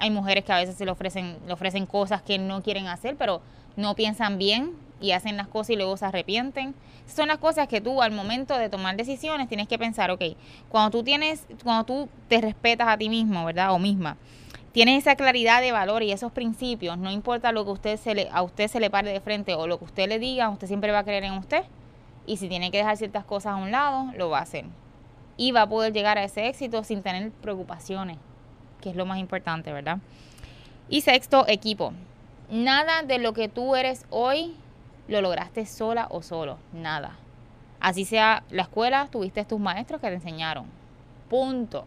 hay 0.00 0.10
mujeres 0.10 0.42
que 0.42 0.52
a 0.52 0.56
veces 0.56 0.74
se 0.74 0.84
le 0.84 0.90
ofrecen, 0.90 1.36
le 1.46 1.52
ofrecen 1.52 1.86
cosas 1.86 2.22
que 2.22 2.40
no 2.40 2.60
quieren 2.60 2.88
hacer, 2.88 3.14
pero 3.14 3.40
no 3.76 3.94
piensan 3.94 4.36
bien 4.36 4.72
y 5.00 5.12
hacen 5.12 5.36
las 5.36 5.46
cosas 5.46 5.70
y 5.70 5.76
luego 5.76 5.96
se 5.96 6.06
arrepienten. 6.06 6.74
son 7.06 7.28
las 7.28 7.38
cosas 7.38 7.68
que 7.68 7.80
tú 7.80 8.02
al 8.02 8.10
momento 8.10 8.58
de 8.58 8.68
tomar 8.68 8.96
decisiones 8.96 9.48
tienes 9.48 9.68
que 9.68 9.78
pensar, 9.78 10.10
ok, 10.10 10.22
cuando 10.68 10.90
tú 10.90 11.04
tienes, 11.04 11.46
cuando 11.62 11.84
tú 11.84 12.08
te 12.26 12.40
respetas 12.40 12.88
a 12.88 12.98
ti 12.98 13.08
mismo, 13.08 13.44
¿verdad? 13.44 13.72
O 13.72 13.78
misma, 13.78 14.16
tienes 14.72 14.98
esa 14.98 15.14
claridad 15.14 15.60
de 15.60 15.70
valor 15.70 16.02
y 16.02 16.10
esos 16.10 16.32
principios, 16.32 16.98
no 16.98 17.12
importa 17.12 17.52
lo 17.52 17.64
que 17.64 17.70
usted 17.70 17.96
se 17.96 18.16
le, 18.16 18.28
a 18.32 18.42
usted 18.42 18.66
se 18.66 18.80
le 18.80 18.90
pare 18.90 19.12
de 19.12 19.20
frente 19.20 19.54
o 19.54 19.68
lo 19.68 19.78
que 19.78 19.84
usted 19.84 20.08
le 20.08 20.18
diga, 20.18 20.50
usted 20.50 20.66
siempre 20.66 20.90
va 20.90 20.98
a 20.98 21.04
creer 21.04 21.22
en 21.22 21.34
usted. 21.34 21.62
Y 22.26 22.38
si 22.38 22.48
tiene 22.48 22.70
que 22.70 22.78
dejar 22.78 22.96
ciertas 22.96 23.24
cosas 23.24 23.52
a 23.52 23.56
un 23.56 23.70
lado, 23.70 24.12
lo 24.16 24.30
va 24.30 24.38
a 24.38 24.42
hacer. 24.42 24.64
Y 25.36 25.52
va 25.52 25.62
a 25.62 25.68
poder 25.68 25.92
llegar 25.92 26.18
a 26.18 26.24
ese 26.24 26.48
éxito 26.48 26.84
sin 26.84 27.02
tener 27.02 27.30
preocupaciones 27.30 28.18
que 28.84 28.90
es 28.90 28.96
lo 28.96 29.06
más 29.06 29.18
importante, 29.18 29.72
¿verdad? 29.72 29.98
Y 30.90 31.00
sexto, 31.00 31.46
equipo. 31.48 31.94
Nada 32.50 33.02
de 33.02 33.18
lo 33.18 33.32
que 33.32 33.48
tú 33.48 33.74
eres 33.76 34.04
hoy 34.10 34.54
lo 35.08 35.22
lograste 35.22 35.64
sola 35.64 36.06
o 36.10 36.20
solo, 36.20 36.58
nada. 36.74 37.16
Así 37.80 38.04
sea 38.04 38.44
la 38.50 38.62
escuela, 38.62 39.08
tuviste 39.10 39.42
tus 39.46 39.58
maestros 39.58 40.02
que 40.02 40.08
te 40.08 40.14
enseñaron. 40.14 40.66
Punto. 41.30 41.86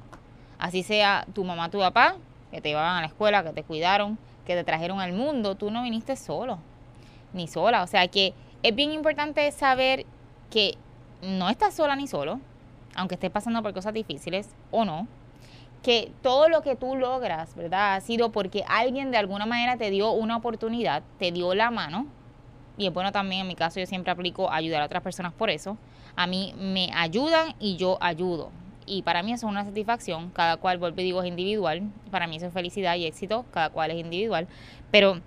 Así 0.57 0.81
sea 0.81 1.27
tu 1.35 1.43
mamá, 1.43 1.69
tu 1.69 1.77
papá, 1.77 2.15
que 2.49 2.61
te 2.61 2.69
llevaban 2.69 2.97
a 2.97 3.01
la 3.01 3.07
escuela, 3.07 3.43
que 3.43 3.53
te 3.53 3.63
cuidaron, 3.63 4.17
que 4.47 4.55
te 4.55 4.63
trajeron 4.63 4.99
al 4.99 5.13
mundo, 5.13 5.53
tú 5.53 5.69
no 5.69 5.83
viniste 5.83 6.15
solo, 6.15 6.57
ni 7.31 7.47
sola. 7.47 7.83
O 7.83 7.87
sea 7.87 8.07
que 8.07 8.33
es 8.63 8.73
bien 8.73 8.91
importante 8.91 9.51
saber 9.51 10.07
que 10.49 10.75
no 11.21 11.49
estás 11.49 11.73
sola 11.73 11.95
ni 11.95 12.07
solo, 12.07 12.39
aunque 12.95 13.15
estés 13.15 13.31
pasando 13.31 13.61
por 13.61 13.73
cosas 13.73 13.93
difíciles 13.93 14.49
o 14.71 14.85
no, 14.85 15.07
que 15.83 16.11
todo 16.21 16.49
lo 16.49 16.61
que 16.61 16.75
tú 16.75 16.95
logras, 16.95 17.55
¿verdad? 17.55 17.95
Ha 17.95 18.01
sido 18.01 18.31
porque 18.31 18.63
alguien 18.67 19.11
de 19.11 19.17
alguna 19.17 19.45
manera 19.45 19.77
te 19.77 19.89
dio 19.89 20.11
una 20.11 20.37
oportunidad, 20.37 21.03
te 21.19 21.31
dio 21.31 21.53
la 21.53 21.71
mano. 21.71 22.07
Y 22.77 22.87
es 22.87 22.93
bueno 22.93 23.11
también, 23.11 23.41
en 23.41 23.47
mi 23.47 23.55
caso, 23.55 23.79
yo 23.79 23.85
siempre 23.85 24.11
aplico 24.11 24.51
ayudar 24.51 24.81
a 24.81 24.85
otras 24.85 25.01
personas 25.01 25.33
por 25.33 25.49
eso. 25.49 25.77
A 26.15 26.27
mí 26.27 26.53
me 26.57 26.91
ayudan 26.93 27.55
y 27.59 27.77
yo 27.77 27.97
ayudo. 28.01 28.51
Y 28.85 29.01
para 29.01 29.23
mí 29.23 29.33
eso 29.33 29.47
es 29.47 29.51
una 29.51 29.65
satisfacción. 29.65 30.29
Cada 30.29 30.57
cual, 30.57 30.77
vuelvo 30.77 31.01
y 31.01 31.03
digo, 31.03 31.21
es 31.21 31.27
individual. 31.27 31.83
Para 32.11 32.27
mí 32.27 32.37
eso 32.37 32.47
es 32.47 32.53
felicidad 32.53 32.95
y 32.95 33.05
éxito. 33.05 33.45
Cada 33.51 33.69
cual 33.69 33.91
es 33.91 33.97
individual. 33.97 34.47
Pero 34.91 35.21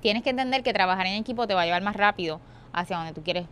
tienes 0.00 0.22
que 0.22 0.30
entender 0.30 0.62
que 0.62 0.72
trabajar 0.72 1.06
en 1.06 1.14
equipo 1.14 1.46
te 1.46 1.54
va 1.54 1.62
a 1.62 1.64
llevar 1.64 1.82
más 1.82 1.96
rápido 1.96 2.40
hacia 2.72 2.96
donde 2.96 3.12
tú 3.12 3.22
quieres 3.22 3.46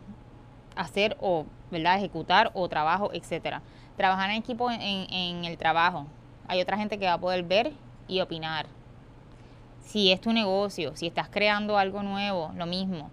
hacer 0.76 1.16
o, 1.20 1.46
¿verdad? 1.70 1.96
Ejecutar 1.96 2.50
o 2.54 2.68
trabajo, 2.68 3.10
etcétera. 3.12 3.62
trabajar 3.96 4.30
en 4.30 4.36
equipo 4.36 4.70
en, 4.70 4.80
en 4.80 5.44
el 5.44 5.56
trabajo. 5.56 6.06
Hay 6.48 6.60
otra 6.60 6.76
gente 6.76 6.98
que 6.98 7.06
va 7.06 7.14
a 7.14 7.20
poder 7.20 7.42
ver 7.42 7.72
y 8.06 8.20
opinar. 8.20 8.66
Si 9.80 10.12
es 10.12 10.20
tu 10.20 10.32
negocio, 10.32 10.94
si 10.96 11.06
estás 11.06 11.28
creando 11.28 11.78
algo 11.78 12.02
nuevo, 12.02 12.52
lo 12.56 12.66
mismo. 12.66 13.10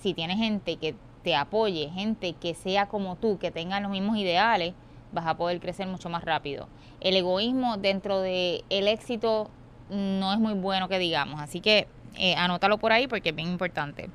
Si 0.00 0.14
tienes 0.14 0.38
gente 0.38 0.76
que 0.76 0.94
te 1.22 1.34
apoye, 1.34 1.90
gente 1.90 2.34
que 2.34 2.54
sea 2.54 2.86
como 2.86 3.16
tú, 3.16 3.38
que 3.38 3.50
tenga 3.50 3.80
los 3.80 3.90
mismos 3.90 4.16
ideales, 4.16 4.74
vas 5.12 5.26
a 5.26 5.36
poder 5.36 5.60
crecer 5.60 5.86
mucho 5.86 6.08
más 6.08 6.24
rápido. 6.24 6.68
El 7.00 7.16
egoísmo 7.16 7.76
dentro 7.76 8.20
del 8.20 8.64
el 8.70 8.88
éxito 8.88 9.50
no 9.90 10.32
es 10.32 10.38
muy 10.38 10.54
bueno 10.54 10.88
que 10.88 10.98
digamos, 10.98 11.40
así 11.40 11.60
que 11.60 11.88
eh, 12.16 12.34
anótalo 12.36 12.78
por 12.78 12.92
ahí 12.92 13.06
porque 13.06 13.30
es 13.30 13.34
bien 13.34 13.48
importante. 13.48 14.10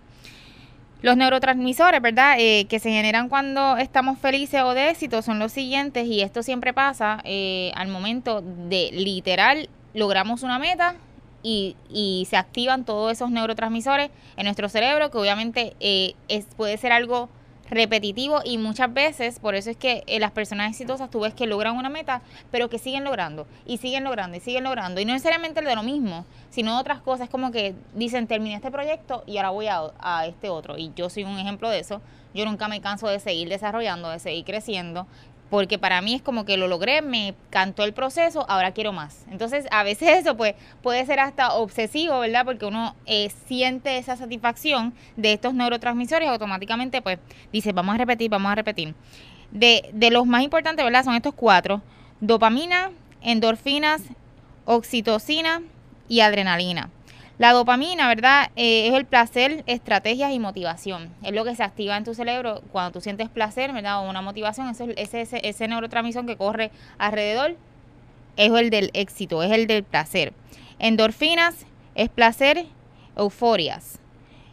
Los 1.02 1.18
neurotransmisores, 1.18 2.02
¿verdad? 2.02 2.38
Eh, 2.40 2.66
que 2.68 2.80
se 2.80 2.90
generan 2.90 3.30
cuando 3.30 3.78
estamos 3.78 4.18
felices 4.18 4.62
o 4.64 4.74
de 4.74 4.90
éxito 4.90 5.22
son 5.22 5.40
los 5.40 5.52
siguientes 5.52 6.08
y 6.08 6.22
esto 6.22 6.42
siempre 6.42 6.74
pasa 6.74 7.22
eh, 7.25 7.72
al 7.75 7.90
momento 7.90 8.42
de 8.42 8.90
literal 8.92 9.70
logramos 9.94 10.42
una 10.44 10.58
meta 10.58 10.96
y, 11.44 11.75
y, 11.90 12.25
se 12.28 12.38
activan 12.38 12.86
todos 12.86 13.12
esos 13.12 13.30
neurotransmisores 13.30 14.10
en 14.36 14.46
nuestro 14.46 14.68
cerebro 14.68 15.12
que 15.12 15.18
obviamente 15.20 15.75
es, 15.80 16.46
puede 16.58 16.78
ser 16.78 16.92
algo 16.92 17.30
repetitivo 17.69 18.41
y 18.43 18.57
muchas 18.57 18.93
veces, 18.93 19.39
por 19.39 19.55
eso 19.55 19.69
es 19.69 19.77
que 19.77 20.03
eh, 20.07 20.19
las 20.19 20.31
personas 20.31 20.69
exitosas 20.69 21.10
tú 21.10 21.22
ves 21.22 21.34
que 21.34 21.48
logran 21.48 21.75
una 21.75 21.89
meta, 21.89 22.22
pero 22.51 22.69
que 22.69 22.79
siguen 22.79 23.03
logrando 23.03 23.48
y 23.65 23.77
siguen 23.77 24.03
logrando 24.03 24.38
y 24.38 24.39
siguen 24.39 24.63
logrando. 24.63 25.01
Y 25.01 25.05
no 25.05 25.13
necesariamente 25.13 25.62
de 25.62 25.75
lo 25.75 25.84
mismo, 25.84 26.25
sino 26.50 26.79
otras 26.79 27.01
cosas, 27.01 27.29
como 27.29 27.51
que 27.51 27.75
dicen, 27.93 28.27
terminé 28.27 28.55
este 28.55 28.72
proyecto 28.72 29.24
y 29.25 29.38
ahora 29.38 29.50
voy 29.50 29.67
a, 29.67 29.81
a 30.00 30.25
este 30.27 30.50
otro. 30.50 30.77
Y 30.77 30.91
yo 30.95 31.10
soy 31.10 31.24
un 31.24 31.39
ejemplo 31.39 31.69
de 31.69 31.79
eso. 31.79 32.01
Yo 32.34 32.45
nunca 32.45 32.67
me 32.67 32.81
canso 32.81 33.07
de 33.07 33.19
seguir 33.19 33.48
desarrollando, 33.48 34.10
de 34.10 34.19
seguir 34.19 34.43
creciendo 34.43 35.07
porque 35.50 35.78
para 35.78 36.02
mí 36.02 36.16
es 36.16 36.22
como 36.22 36.46
que 36.46 36.58
lo 36.58 36.68
logré, 36.68 37.02
me 37.02 37.36
cantó 37.50 37.84
el 37.84 37.94
proceso, 37.94 38.46
ahora 38.50 38.72
quiero 38.72 38.94
más. 38.94 39.25
Entonces, 39.30 39.66
a 39.72 39.84
veces 39.84 40.18
eso 40.20 40.36
pues, 40.36 40.56
puede 40.82 41.06
ser 41.06 41.20
hasta 41.20 41.54
obsesivo, 41.54 42.20
¿verdad? 42.20 42.46
Porque 42.46 42.66
uno 42.66 42.96
eh, 43.06 43.32
siente 43.48 43.98
esa 43.98 44.16
satisfacción 44.16 44.94
de 45.16 45.34
estos 45.34 45.54
neurotransmisores, 45.54 46.28
automáticamente 46.30 47.02
pues 47.02 47.20
dice, 47.52 47.72
vamos 47.72 47.96
a 47.96 47.98
repetir, 48.00 48.30
vamos 48.30 48.52
a 48.52 48.56
repetir. 48.56 48.96
De, 49.52 49.90
de 49.94 50.10
los 50.10 50.25
más 50.25 50.44
importantes, 50.44 50.84
¿verdad? 50.84 51.04
Son 51.04 51.16
estos 51.16 51.34
cuatro, 51.34 51.82
dopamina, 52.20 52.92
endorfinas, 53.22 54.02
oxitocina 54.66 55.62
y 56.08 56.22
adrenalina. 56.22 56.90
La 57.38 57.51
dopamina, 57.51 58.08
¿verdad? 58.08 58.50
Eh, 58.56 58.88
es 58.88 58.94
el 58.94 59.06
placer, 59.06 59.63
estrategias 59.68 60.32
y 60.32 60.39
motivación. 60.39 61.13
Es 61.22 61.34
lo 61.34 61.44
que 61.44 61.56
se 61.56 61.63
activa 61.63 61.98
en 61.98 62.06
tu 62.06 62.13
cerebro 62.13 62.62
cuando 62.72 62.92
tú 62.92 63.01
sientes 63.01 63.30
placer, 63.30 63.74
¿verdad? 63.74 64.00
O 64.00 64.10
una 64.10 64.22
motivación. 64.22 64.70
Ese, 64.70 64.94
ese, 64.96 65.42
ese, 65.44 65.68
neurotransmisión 65.68 66.27
que 66.27 66.38
corre 66.38 66.72
alrededor 66.98 67.58
es 68.38 68.51
el 68.51 68.70
del 68.70 68.89
éxito, 68.94 69.44
es 69.44 69.51
el 69.51 69.68
del 69.68 69.84
placer. 69.84 70.34
Endorfinas 70.80 71.65
es 71.96 72.10
placer, 72.10 72.65
euforias. 73.18 74.00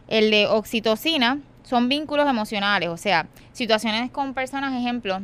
El 0.09 0.31
de 0.31 0.47
oxitocina 0.47 1.39
son 1.63 1.87
vínculos 1.87 2.29
emocionales, 2.29 2.89
o 2.89 2.97
sea, 2.97 3.27
situaciones 3.53 4.11
con 4.11 4.33
personas, 4.33 4.73
ejemplo, 4.73 5.21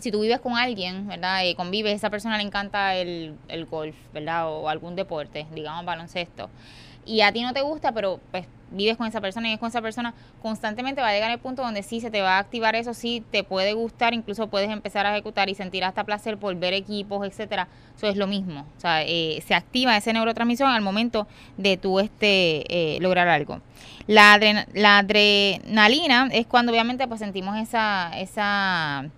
si 0.00 0.10
tú 0.10 0.20
vives 0.20 0.40
con 0.40 0.56
alguien, 0.56 1.06
¿verdad? 1.06 1.44
Y 1.44 1.54
convives, 1.54 1.94
esa 1.94 2.10
persona 2.10 2.36
le 2.36 2.44
encanta 2.44 2.94
el, 2.96 3.34
el 3.48 3.66
golf, 3.66 3.96
¿verdad? 4.12 4.48
O 4.48 4.68
algún 4.68 4.96
deporte, 4.96 5.46
digamos 5.54 5.84
baloncesto. 5.84 6.50
Y 7.04 7.20
a 7.20 7.32
ti 7.32 7.42
no 7.42 7.52
te 7.52 7.62
gusta, 7.62 7.92
pero 7.92 8.20
pues 8.32 8.46
vives 8.70 8.96
con 8.96 9.06
esa 9.06 9.20
persona 9.20 9.48
y 9.48 9.52
es 9.52 9.60
con 9.60 9.68
esa 9.68 9.80
persona, 9.80 10.12
constantemente 10.42 11.00
va 11.00 11.08
a 11.08 11.12
llegar 11.12 11.30
el 11.30 11.38
punto 11.38 11.62
donde 11.62 11.84
sí 11.84 12.00
se 12.00 12.10
te 12.10 12.20
va 12.20 12.36
a 12.36 12.38
activar 12.38 12.74
eso, 12.74 12.94
sí 12.94 13.22
te 13.30 13.44
puede 13.44 13.74
gustar, 13.74 14.12
incluso 14.12 14.48
puedes 14.48 14.70
empezar 14.70 15.06
a 15.06 15.12
ejecutar 15.12 15.48
y 15.48 15.54
sentir 15.54 15.84
hasta 15.84 16.02
placer 16.04 16.36
por 16.36 16.54
ver 16.56 16.74
equipos, 16.74 17.26
etcétera. 17.26 17.68
Eso 17.96 18.08
es 18.08 18.16
lo 18.16 18.26
mismo. 18.26 18.66
O 18.76 18.80
sea, 18.80 19.02
eh, 19.04 19.42
se 19.46 19.54
activa 19.54 19.96
ese 19.96 20.12
neurotransmisión 20.12 20.68
al 20.70 20.82
momento 20.82 21.28
de 21.56 21.76
tú 21.76 22.00
este, 22.00 22.96
eh, 22.96 22.98
lograr 23.00 23.28
algo. 23.28 23.60
La, 24.08 24.38
la 24.72 24.98
adrenalina 24.98 26.28
es 26.32 26.46
cuando 26.46 26.72
obviamente 26.72 27.06
pues 27.08 27.20
sentimos 27.20 27.56
esa, 27.56 28.10
esa 28.18 29.10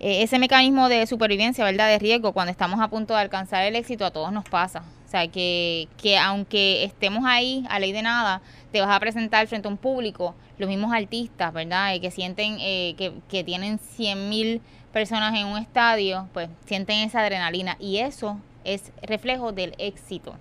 eh, 0.00 0.22
ese 0.22 0.38
mecanismo 0.38 0.88
de 0.88 1.06
supervivencia, 1.06 1.64
¿verdad? 1.64 1.88
De 1.88 1.98
riesgo, 1.98 2.32
cuando 2.32 2.52
estamos 2.52 2.80
a 2.80 2.88
punto 2.88 3.14
de 3.14 3.20
alcanzar 3.20 3.64
el 3.64 3.74
éxito, 3.74 4.04
a 4.04 4.10
todos 4.12 4.32
nos 4.32 4.44
pasa. 4.44 4.84
O 5.06 5.10
sea, 5.10 5.26
que, 5.26 5.88
que 5.96 6.18
aunque 6.18 6.84
estemos 6.84 7.24
ahí 7.26 7.64
a 7.68 7.78
ley 7.78 7.92
de 7.92 8.02
nada, 8.02 8.42
te 8.70 8.80
vas 8.80 8.90
a 8.90 9.00
presentar 9.00 9.46
frente 9.48 9.66
a 9.66 9.70
un 9.70 9.76
público, 9.76 10.34
los 10.58 10.68
mismos 10.68 10.92
artistas, 10.92 11.52
¿verdad? 11.52 11.94
Eh, 11.94 12.00
que 12.00 12.10
sienten 12.10 12.58
eh, 12.60 12.94
que, 12.96 13.12
que 13.28 13.42
tienen 13.42 13.78
100 13.78 14.28
mil 14.28 14.60
personas 14.92 15.34
en 15.36 15.46
un 15.46 15.58
estadio, 15.58 16.28
pues 16.32 16.48
sienten 16.66 16.98
esa 16.98 17.20
adrenalina 17.20 17.76
y 17.80 17.98
eso 17.98 18.38
es 18.64 18.92
reflejo 19.02 19.52
del 19.52 19.74
éxito. 19.78 20.34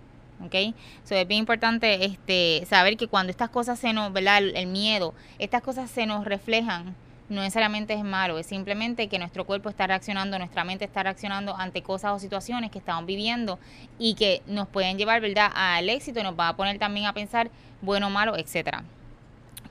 ¿ok? 0.43 0.75
So, 1.03 1.15
es 1.15 1.27
bien 1.27 1.39
importante 1.39 2.05
este, 2.05 2.63
saber 2.69 2.97
que 2.97 3.07
cuando 3.07 3.31
estas 3.31 3.49
cosas 3.49 3.79
se 3.79 3.93
nos, 3.93 4.13
¿verdad? 4.13 4.43
el 4.43 4.67
miedo, 4.67 5.13
estas 5.39 5.61
cosas 5.61 5.89
se 5.89 6.05
nos 6.05 6.25
reflejan 6.25 6.95
no 7.29 7.41
necesariamente 7.41 7.93
es 7.93 8.03
malo, 8.03 8.37
es 8.39 8.45
simplemente 8.45 9.07
que 9.09 9.19
nuestro 9.19 9.45
cuerpo 9.45 9.69
está 9.69 9.85
reaccionando, 9.87 10.37
nuestra 10.37 10.63
mente 10.63 10.85
está 10.85 11.03
reaccionando 11.03 11.55
ante 11.55 11.81
cosas 11.81 12.13
o 12.13 12.19
situaciones 12.19 12.71
que 12.71 12.79
estamos 12.79 13.05
viviendo 13.05 13.59
y 13.99 14.13
que 14.13 14.41
nos 14.47 14.67
pueden 14.67 14.97
llevar, 14.97 15.19
¿verdad?, 15.21 15.51
al 15.53 15.89
éxito 15.89 16.23
nos 16.23 16.39
va 16.39 16.49
a 16.49 16.55
poner 16.55 16.79
también 16.79 17.05
a 17.05 17.13
pensar 17.13 17.49
bueno, 17.81 18.09
malo, 18.09 18.37
etcétera. 18.37 18.83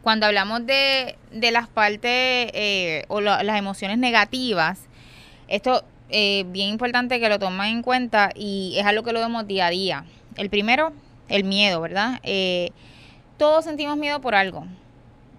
Cuando 0.03 0.27
hablamos 0.27 0.67
de, 0.67 1.17
de 1.33 1.51
las 1.51 1.67
partes 1.67 2.51
eh, 2.55 3.05
o 3.09 3.21
las 3.21 3.59
emociones 3.59 3.99
negativas, 3.99 4.81
esto 5.49 5.79
es 6.09 6.43
eh, 6.43 6.45
bien 6.49 6.69
importante 6.69 7.19
que 7.19 7.29
lo 7.29 7.39
tomen 7.39 7.67
en 7.69 7.83
cuenta 7.83 8.31
y 8.35 8.77
es 8.79 8.87
algo 8.87 9.03
que 9.03 9.13
lo 9.13 9.19
vemos 9.19 9.47
día 9.47 9.67
a 9.67 9.71
día. 9.71 10.05
El 10.37 10.51
primero, 10.51 10.93
el 11.29 11.43
miedo, 11.43 11.81
¿verdad? 11.81 12.21
Eh, 12.23 12.71
todos 13.39 13.65
sentimos 13.65 13.97
miedo 13.97 14.21
por 14.21 14.35
algo 14.35 14.67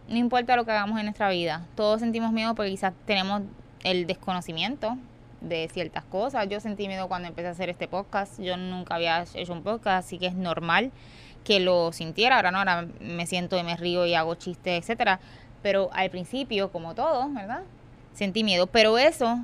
no 0.07 0.17
importa 0.17 0.55
lo 0.55 0.65
que 0.65 0.71
hagamos 0.71 0.97
en 0.99 1.05
nuestra 1.05 1.29
vida, 1.29 1.65
todos 1.75 1.99
sentimos 1.99 2.31
miedo 2.31 2.55
porque 2.55 2.71
quizás 2.71 2.93
tenemos 3.05 3.41
el 3.83 4.07
desconocimiento 4.07 4.97
de 5.41 5.69
ciertas 5.71 6.03
cosas. 6.05 6.47
Yo 6.49 6.59
sentí 6.59 6.87
miedo 6.87 7.07
cuando 7.07 7.27
empecé 7.27 7.47
a 7.47 7.51
hacer 7.51 7.69
este 7.69 7.87
podcast. 7.87 8.39
Yo 8.39 8.57
nunca 8.57 8.95
había 8.95 9.23
hecho 9.33 9.53
un 9.53 9.63
podcast, 9.63 10.05
así 10.05 10.17
que 10.17 10.27
es 10.27 10.33
normal 10.33 10.91
que 11.43 11.59
lo 11.59 11.91
sintiera. 11.91 12.37
Ahora 12.37 12.51
no, 12.51 12.57
ahora 12.59 12.87
me 12.99 13.25
siento 13.25 13.57
y 13.57 13.63
me 13.63 13.75
río 13.77 14.05
y 14.05 14.13
hago 14.13 14.35
chistes, 14.35 14.81
etcétera. 14.81 15.19
Pero 15.61 15.89
al 15.93 16.09
principio, 16.09 16.71
como 16.71 16.95
todo, 16.95 17.29
¿verdad? 17.29 17.63
Sentí 18.13 18.43
miedo. 18.43 18.67
Pero 18.67 18.97
eso 18.97 19.39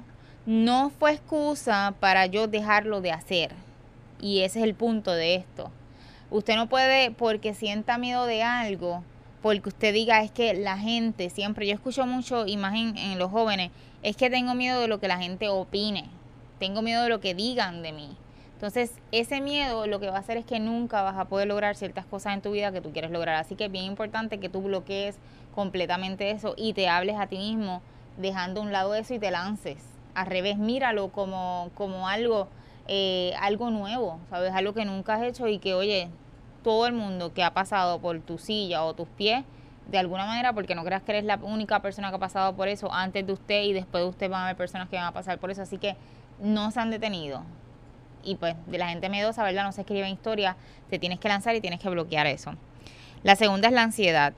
no 0.46 0.90
fue 0.90 1.14
excusa 1.14 1.94
para 2.00 2.26
yo 2.26 2.48
dejarlo 2.48 3.02
de 3.02 3.12
hacer. 3.12 3.52
Y 4.20 4.42
ese 4.42 4.60
es 4.60 4.66
el 4.66 4.76
punto 4.76 5.12
de 5.12 5.36
esto. 5.36 5.72
Usted 6.30 6.56
no 6.56 6.68
puede, 6.68 7.12
porque 7.12 7.54
sienta 7.54 7.98
miedo 7.98 8.26
de 8.26 8.42
algo, 8.42 9.04
porque 9.44 9.68
usted 9.68 9.94
diga 9.94 10.24
es 10.24 10.32
que 10.32 10.54
la 10.54 10.78
gente 10.78 11.30
siempre, 11.30 11.68
yo 11.68 11.74
escucho 11.74 12.08
mucho 12.08 12.48
imagen 12.48 12.98
en 12.98 13.20
los 13.20 13.30
jóvenes, 13.30 13.72
es 14.02 14.16
que 14.16 14.30
tengo 14.30 14.56
miedo 14.56 14.80
de 14.80 14.88
lo 14.88 15.02
que 15.02 15.10
la 15.10 15.18
gente 15.18 15.50
opine, 15.50 16.06
tengo 16.60 16.82
miedo 16.82 17.04
de 17.04 17.10
lo 17.10 17.20
que 17.20 17.36
digan 17.36 17.84
de 17.84 17.92
mí. 17.92 18.16
Entonces, 18.54 18.94
ese 19.12 19.42
miedo 19.42 19.86
lo 19.86 20.00
que 20.00 20.10
va 20.10 20.16
a 20.16 20.20
hacer 20.20 20.38
es 20.38 20.46
que 20.46 20.62
nunca 20.62 21.02
vas 21.02 21.18
a 21.18 21.26
poder 21.26 21.50
lograr 21.50 21.76
ciertas 21.76 22.06
cosas 22.06 22.36
en 22.36 22.42
tu 22.42 22.52
vida 22.52 22.72
que 22.72 22.80
tú 22.80 22.94
quieres 22.94 23.12
lograr. 23.12 23.36
Así 23.36 23.56
que 23.56 23.66
es 23.66 23.72
bien 23.72 23.84
importante 23.84 24.40
que 24.40 24.48
tú 24.48 24.62
bloquees 24.62 25.18
completamente 25.54 26.32
eso 26.32 26.54
y 26.56 26.72
te 26.72 26.88
hables 26.88 27.18
a 27.18 27.28
ti 27.28 27.38
mismo 27.38 27.82
dejando 28.16 28.62
a 28.62 28.64
un 28.64 28.72
lado 28.72 28.96
eso 28.96 29.14
y 29.14 29.20
te 29.20 29.30
lances. 29.30 29.84
Al 30.16 30.28
revés, 30.28 30.58
míralo 30.58 31.10
como, 31.10 31.70
como 31.76 32.08
algo, 32.08 32.48
eh, 32.88 33.34
algo 33.42 33.70
nuevo, 33.72 34.22
¿sabes? 34.30 34.54
Algo 34.54 34.74
que 34.74 34.86
nunca 34.86 35.16
has 35.16 35.24
hecho 35.24 35.50
y 35.50 35.60
que, 35.60 35.74
oye, 35.74 36.08
todo 36.64 36.88
el 36.88 36.94
mundo 36.94 37.34
que 37.34 37.44
ha 37.44 37.54
pasado 37.54 38.00
por 38.00 38.20
tu 38.22 38.38
silla 38.38 38.84
o 38.84 38.94
tus 38.94 39.08
pies, 39.08 39.44
de 39.88 39.98
alguna 39.98 40.26
manera, 40.26 40.54
porque 40.54 40.76
no 40.76 40.84
creas 40.84 41.04
que 41.04 41.12
eres 41.12 41.26
la 41.26 41.36
única 41.42 41.82
persona 41.82 42.10
que 42.10 42.16
ha 42.16 42.20
pasado 42.20 42.56
por 42.56 42.68
eso, 42.68 42.92
antes 42.92 43.28
de 43.28 43.34
usted 43.34 43.64
y 43.64 43.74
después 43.74 44.04
de 44.04 44.10
usted 44.10 44.30
van 44.30 44.42
a 44.42 44.44
haber 44.46 44.56
personas 44.56 44.90
que 44.90 44.96
van 44.96 45.06
a 45.06 45.12
pasar 45.12 45.38
por 45.40 45.52
eso, 45.52 45.62
así 45.62 45.78
que 45.78 45.96
no 46.40 46.72
se 46.72 46.80
han 46.80 46.90
detenido. 46.90 47.44
Y 48.24 48.36
pues 48.36 48.56
de 48.68 48.78
la 48.78 48.88
gente 48.88 49.10
miedosa, 49.10 49.44
¿verdad? 49.44 49.64
No 49.64 49.74
se 49.74 49.82
escribe 49.82 50.08
en 50.08 50.14
historia, 50.14 50.56
te 50.90 51.00
tienes 51.00 51.20
que 51.20 51.28
lanzar 51.28 51.56
y 51.56 51.62
tienes 51.62 51.82
que 51.82 51.90
bloquear 51.90 52.26
eso. 52.28 52.54
La 53.24 53.36
segunda 53.36 53.68
es 53.68 53.74
la 53.74 53.84
ansiedad. 53.84 54.34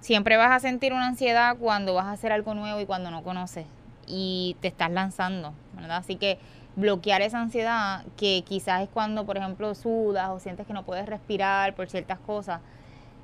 Siempre 0.00 0.36
vas 0.36 0.50
a 0.50 0.60
sentir 0.60 0.92
una 0.92 1.06
ansiedad 1.06 1.56
cuando 1.56 1.94
vas 1.94 2.06
a 2.06 2.12
hacer 2.12 2.32
algo 2.32 2.54
nuevo 2.54 2.80
y 2.80 2.86
cuando 2.86 3.10
no 3.10 3.22
conoces 3.22 3.66
y 4.08 4.56
te 4.60 4.68
estás 4.68 4.90
lanzando, 4.90 5.52
¿verdad? 5.74 5.98
Así 5.98 6.16
que 6.16 6.38
bloquear 6.78 7.22
esa 7.22 7.40
ansiedad, 7.40 8.04
que 8.16 8.44
quizás 8.46 8.82
es 8.82 8.88
cuando, 8.88 9.26
por 9.26 9.36
ejemplo, 9.36 9.74
sudas 9.74 10.30
o 10.30 10.38
sientes 10.38 10.64
que 10.64 10.72
no 10.72 10.84
puedes 10.84 11.06
respirar 11.06 11.74
por 11.74 11.90
ciertas 11.90 12.20
cosas. 12.20 12.60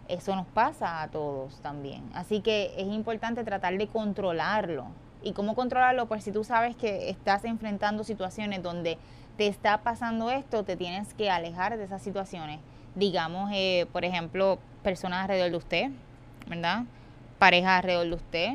Eso 0.09 0.35
nos 0.35 0.47
pasa 0.49 1.03
a 1.03 1.09
todos 1.09 1.61
también. 1.63 2.03
Así 2.15 2.41
que 2.41 2.75
es 2.77 2.89
importante 2.89 3.45
tratar 3.45 3.79
de 3.79 3.87
controlarlo. 3.87 4.87
¿Y 5.23 5.33
cómo 5.33 5.55
controlarlo? 5.55 6.07
Pues 6.07 6.25
si 6.25 6.33
tú 6.33 6.43
sabes 6.43 6.75
que 6.75 7.09
estás 7.09 7.45
enfrentando 7.45 8.03
situaciones 8.03 8.61
donde 8.61 8.99
te 9.39 9.47
está 9.47 9.79
pasando 9.79 10.31
esto, 10.31 10.65
te 10.65 10.77
tienes 10.77 11.15
que 11.15 11.31
alejar 11.31 11.77
de 11.79 11.85
esas 11.85 12.03
situaciones. 12.03 12.59
Digamos, 12.97 13.51
eh, 13.55 13.87
por 13.93 14.05
ejemplo, 14.05 14.59
personas 14.83 15.23
alrededor 15.23 15.53
de 15.53 15.57
usted, 15.57 15.91
¿verdad? 16.49 16.85
Parejas 17.39 17.79
alrededor 17.79 18.09
de 18.09 18.15
usted, 18.15 18.53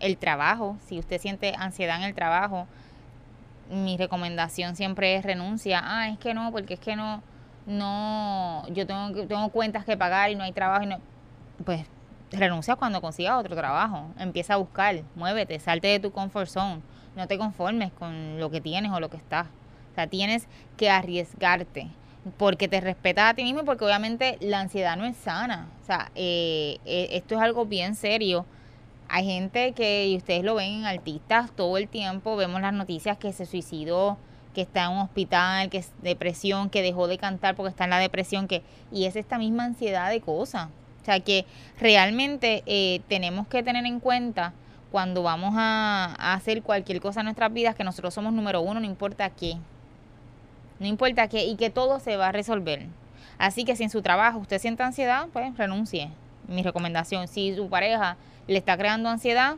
el 0.00 0.16
trabajo, 0.16 0.76
si 0.86 0.98
usted 0.98 1.20
siente 1.20 1.54
ansiedad 1.56 1.98
en 1.98 2.04
el 2.04 2.14
trabajo, 2.14 2.66
mi 3.70 3.96
recomendación 3.96 4.76
siempre 4.76 5.16
es 5.16 5.24
renuncia. 5.24 5.80
Ah, 5.82 6.08
es 6.08 6.18
que 6.18 6.34
no, 6.34 6.50
porque 6.52 6.74
es 6.74 6.80
que 6.80 6.96
no, 6.96 7.22
no, 7.66 8.66
yo 8.68 8.86
tengo, 8.86 9.26
tengo 9.26 9.48
cuentas 9.50 9.84
que 9.84 9.96
pagar 9.96 10.30
y 10.30 10.34
no 10.34 10.44
hay 10.44 10.52
trabajo 10.52 10.84
y 10.84 10.86
no, 10.86 11.00
pues 11.64 11.86
renuncia 12.30 12.76
cuando 12.76 13.00
consigas 13.00 13.34
otro 13.34 13.56
trabajo. 13.56 14.10
Empieza 14.18 14.54
a 14.54 14.56
buscar, 14.56 15.02
muévete, 15.14 15.58
salte 15.60 15.88
de 15.88 16.00
tu 16.00 16.12
comfort 16.12 16.48
zone. 16.48 16.80
No 17.16 17.26
te 17.26 17.38
conformes 17.38 17.92
con 17.92 18.38
lo 18.38 18.50
que 18.50 18.60
tienes 18.60 18.92
o 18.92 19.00
lo 19.00 19.10
que 19.10 19.16
estás. 19.16 19.46
O 19.92 19.94
sea, 19.94 20.06
tienes 20.06 20.46
que 20.76 20.90
arriesgarte 20.90 21.88
porque 22.36 22.68
te 22.68 22.80
respetas 22.80 23.30
a 23.30 23.34
ti 23.34 23.42
mismo 23.42 23.60
y 23.62 23.64
porque 23.64 23.84
obviamente 23.84 24.38
la 24.40 24.60
ansiedad 24.60 24.96
no 24.96 25.04
es 25.04 25.16
sana. 25.16 25.68
O 25.82 25.86
sea, 25.86 26.10
eh, 26.14 26.78
eh, 26.84 27.08
esto 27.12 27.34
es 27.34 27.40
algo 27.40 27.66
bien 27.66 27.94
serio. 27.94 28.44
Hay 29.08 29.24
gente 29.24 29.72
que, 29.72 30.06
y 30.08 30.16
ustedes 30.16 30.44
lo 30.44 30.54
ven 30.54 30.80
en 30.80 30.86
artistas 30.86 31.50
todo 31.52 31.78
el 31.78 31.88
tiempo, 31.88 32.36
vemos 32.36 32.60
las 32.60 32.74
noticias 32.74 33.16
que 33.16 33.32
se 33.32 33.46
suicidó, 33.46 34.18
que 34.54 34.60
está 34.60 34.84
en 34.84 34.90
un 34.90 34.98
hospital, 34.98 35.70
que 35.70 35.78
es 35.78 35.92
depresión, 36.02 36.68
que 36.68 36.82
dejó 36.82 37.08
de 37.08 37.16
cantar 37.16 37.54
porque 37.56 37.70
está 37.70 37.84
en 37.84 37.90
la 37.90 37.98
depresión, 37.98 38.48
que 38.48 38.62
y 38.92 39.06
es 39.06 39.16
esta 39.16 39.38
misma 39.38 39.64
ansiedad 39.64 40.10
de 40.10 40.20
cosas. 40.20 40.68
O 41.00 41.04
sea 41.04 41.20
que 41.20 41.46
realmente 41.80 42.62
eh, 42.66 43.00
tenemos 43.08 43.46
que 43.48 43.62
tener 43.62 43.86
en 43.86 43.98
cuenta 43.98 44.52
cuando 44.92 45.22
vamos 45.22 45.54
a, 45.56 46.14
a 46.18 46.34
hacer 46.34 46.62
cualquier 46.62 47.00
cosa 47.00 47.20
en 47.20 47.26
nuestras 47.26 47.52
vidas 47.52 47.74
que 47.74 47.84
nosotros 47.84 48.12
somos 48.12 48.34
número 48.34 48.60
uno, 48.60 48.78
no 48.78 48.86
importa 48.86 49.30
qué. 49.30 49.56
No 50.80 50.86
importa 50.86 51.28
qué 51.28 51.46
y 51.46 51.56
que 51.56 51.70
todo 51.70 51.98
se 51.98 52.18
va 52.18 52.28
a 52.28 52.32
resolver. 52.32 52.86
Así 53.38 53.64
que 53.64 53.74
si 53.74 53.84
en 53.84 53.90
su 53.90 54.02
trabajo 54.02 54.38
usted 54.38 54.58
siente 54.58 54.82
ansiedad, 54.82 55.28
pues 55.32 55.56
renuncie. 55.56 56.10
Mi 56.48 56.62
recomendación, 56.62 57.28
si 57.28 57.54
su 57.54 57.68
pareja 57.68 58.16
le 58.46 58.58
está 58.58 58.76
creando 58.76 59.08
ansiedad, 59.08 59.56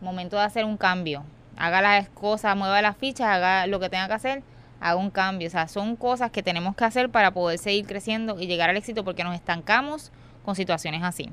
momento 0.00 0.36
de 0.36 0.42
hacer 0.42 0.64
un 0.64 0.76
cambio. 0.76 1.24
Haga 1.56 1.80
las 1.80 2.08
cosas, 2.10 2.56
mueva 2.56 2.82
las 2.82 2.96
fichas, 2.96 3.28
haga 3.28 3.66
lo 3.66 3.80
que 3.80 3.88
tenga 3.88 4.06
que 4.08 4.14
hacer, 4.14 4.42
haga 4.80 4.96
un 4.96 5.10
cambio. 5.10 5.48
O 5.48 5.50
sea, 5.50 5.68
son 5.68 5.96
cosas 5.96 6.30
que 6.30 6.42
tenemos 6.42 6.76
que 6.76 6.84
hacer 6.84 7.10
para 7.10 7.32
poder 7.32 7.58
seguir 7.58 7.86
creciendo 7.86 8.40
y 8.40 8.46
llegar 8.46 8.70
al 8.70 8.76
éxito 8.76 9.04
porque 9.04 9.24
nos 9.24 9.34
estancamos 9.34 10.12
con 10.44 10.54
situaciones 10.54 11.02
así. 11.02 11.30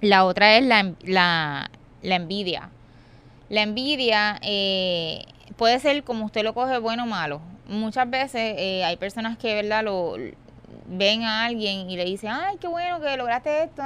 La 0.00 0.24
otra 0.24 0.56
es 0.56 0.64
la, 0.64 0.94
la, 1.02 1.70
la 2.02 2.14
envidia. 2.16 2.70
La 3.48 3.62
envidia 3.62 4.38
eh, 4.42 5.24
puede 5.56 5.78
ser 5.80 6.04
como 6.04 6.24
usted 6.24 6.42
lo 6.42 6.54
coge 6.54 6.78
bueno 6.78 7.04
o 7.04 7.06
malo. 7.06 7.40
Muchas 7.66 8.08
veces 8.08 8.54
eh, 8.58 8.84
hay 8.84 8.96
personas 8.96 9.36
que, 9.38 9.54
¿verdad? 9.54 9.84
Lo, 9.84 10.16
ven 10.90 11.22
a 11.22 11.44
alguien 11.44 11.88
y 11.88 11.96
le 11.96 12.04
dicen, 12.04 12.30
ay, 12.32 12.56
qué 12.60 12.66
bueno 12.68 13.00
que 13.00 13.16
lograste 13.16 13.62
esto. 13.62 13.82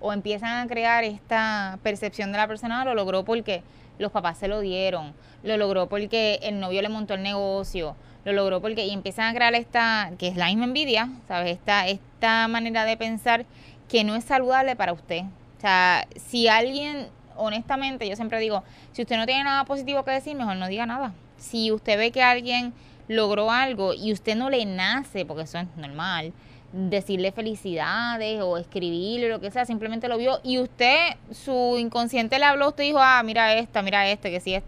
O 0.00 0.12
empiezan 0.12 0.64
a 0.64 0.68
crear 0.68 1.04
esta 1.04 1.78
percepción 1.82 2.32
de 2.32 2.38
la 2.38 2.46
persona, 2.46 2.84
lo 2.84 2.94
logró 2.94 3.24
porque 3.24 3.62
los 3.98 4.12
papás 4.12 4.38
se 4.38 4.48
lo 4.48 4.60
dieron, 4.60 5.14
lo 5.42 5.56
logró 5.56 5.88
porque 5.88 6.38
el 6.42 6.60
novio 6.60 6.82
le 6.82 6.88
montó 6.88 7.14
el 7.14 7.22
negocio, 7.22 7.96
lo 8.24 8.32
logró 8.32 8.60
porque, 8.60 8.86
y 8.86 8.90
empiezan 8.90 9.26
a 9.26 9.34
crear 9.34 9.54
esta, 9.54 10.12
que 10.18 10.28
es 10.28 10.36
la 10.36 10.46
misma 10.46 10.64
envidia, 10.64 11.08
¿sabes? 11.26 11.52
Esta, 11.52 11.86
esta 11.86 12.46
manera 12.48 12.84
de 12.84 12.96
pensar 12.96 13.46
que 13.88 14.04
no 14.04 14.14
es 14.14 14.24
saludable 14.24 14.76
para 14.76 14.92
usted. 14.92 15.22
O 15.22 15.60
sea, 15.60 16.06
si 16.16 16.46
alguien, 16.46 17.08
honestamente, 17.36 18.08
yo 18.08 18.14
siempre 18.14 18.38
digo, 18.38 18.62
si 18.92 19.02
usted 19.02 19.16
no 19.16 19.26
tiene 19.26 19.44
nada 19.44 19.64
positivo 19.64 20.04
que 20.04 20.12
decir, 20.12 20.36
mejor 20.36 20.56
no 20.56 20.68
diga 20.68 20.86
nada. 20.86 21.12
Si 21.38 21.72
usted 21.72 21.96
ve 21.98 22.10
que 22.12 22.22
alguien 22.22 22.72
logró 23.08 23.50
algo 23.50 23.94
y 23.94 24.12
usted 24.12 24.36
no 24.36 24.50
le 24.50 24.64
nace, 24.66 25.24
porque 25.24 25.42
eso 25.42 25.58
es 25.58 25.66
normal, 25.76 26.32
decirle 26.72 27.32
felicidades 27.32 28.40
o 28.42 28.58
escribirle 28.58 29.28
lo 29.28 29.40
que 29.40 29.50
sea, 29.50 29.64
simplemente 29.64 30.08
lo 30.08 30.18
vio 30.18 30.40
y 30.44 30.58
usted, 30.58 31.16
su 31.30 31.76
inconsciente 31.78 32.38
le 32.38 32.44
habló, 32.44 32.68
usted 32.68 32.84
dijo, 32.84 32.98
ah, 33.00 33.22
mira 33.24 33.54
esta, 33.54 33.82
mira 33.82 34.08
este, 34.08 34.30
que 34.30 34.40
si 34.40 34.54
es, 34.54 34.62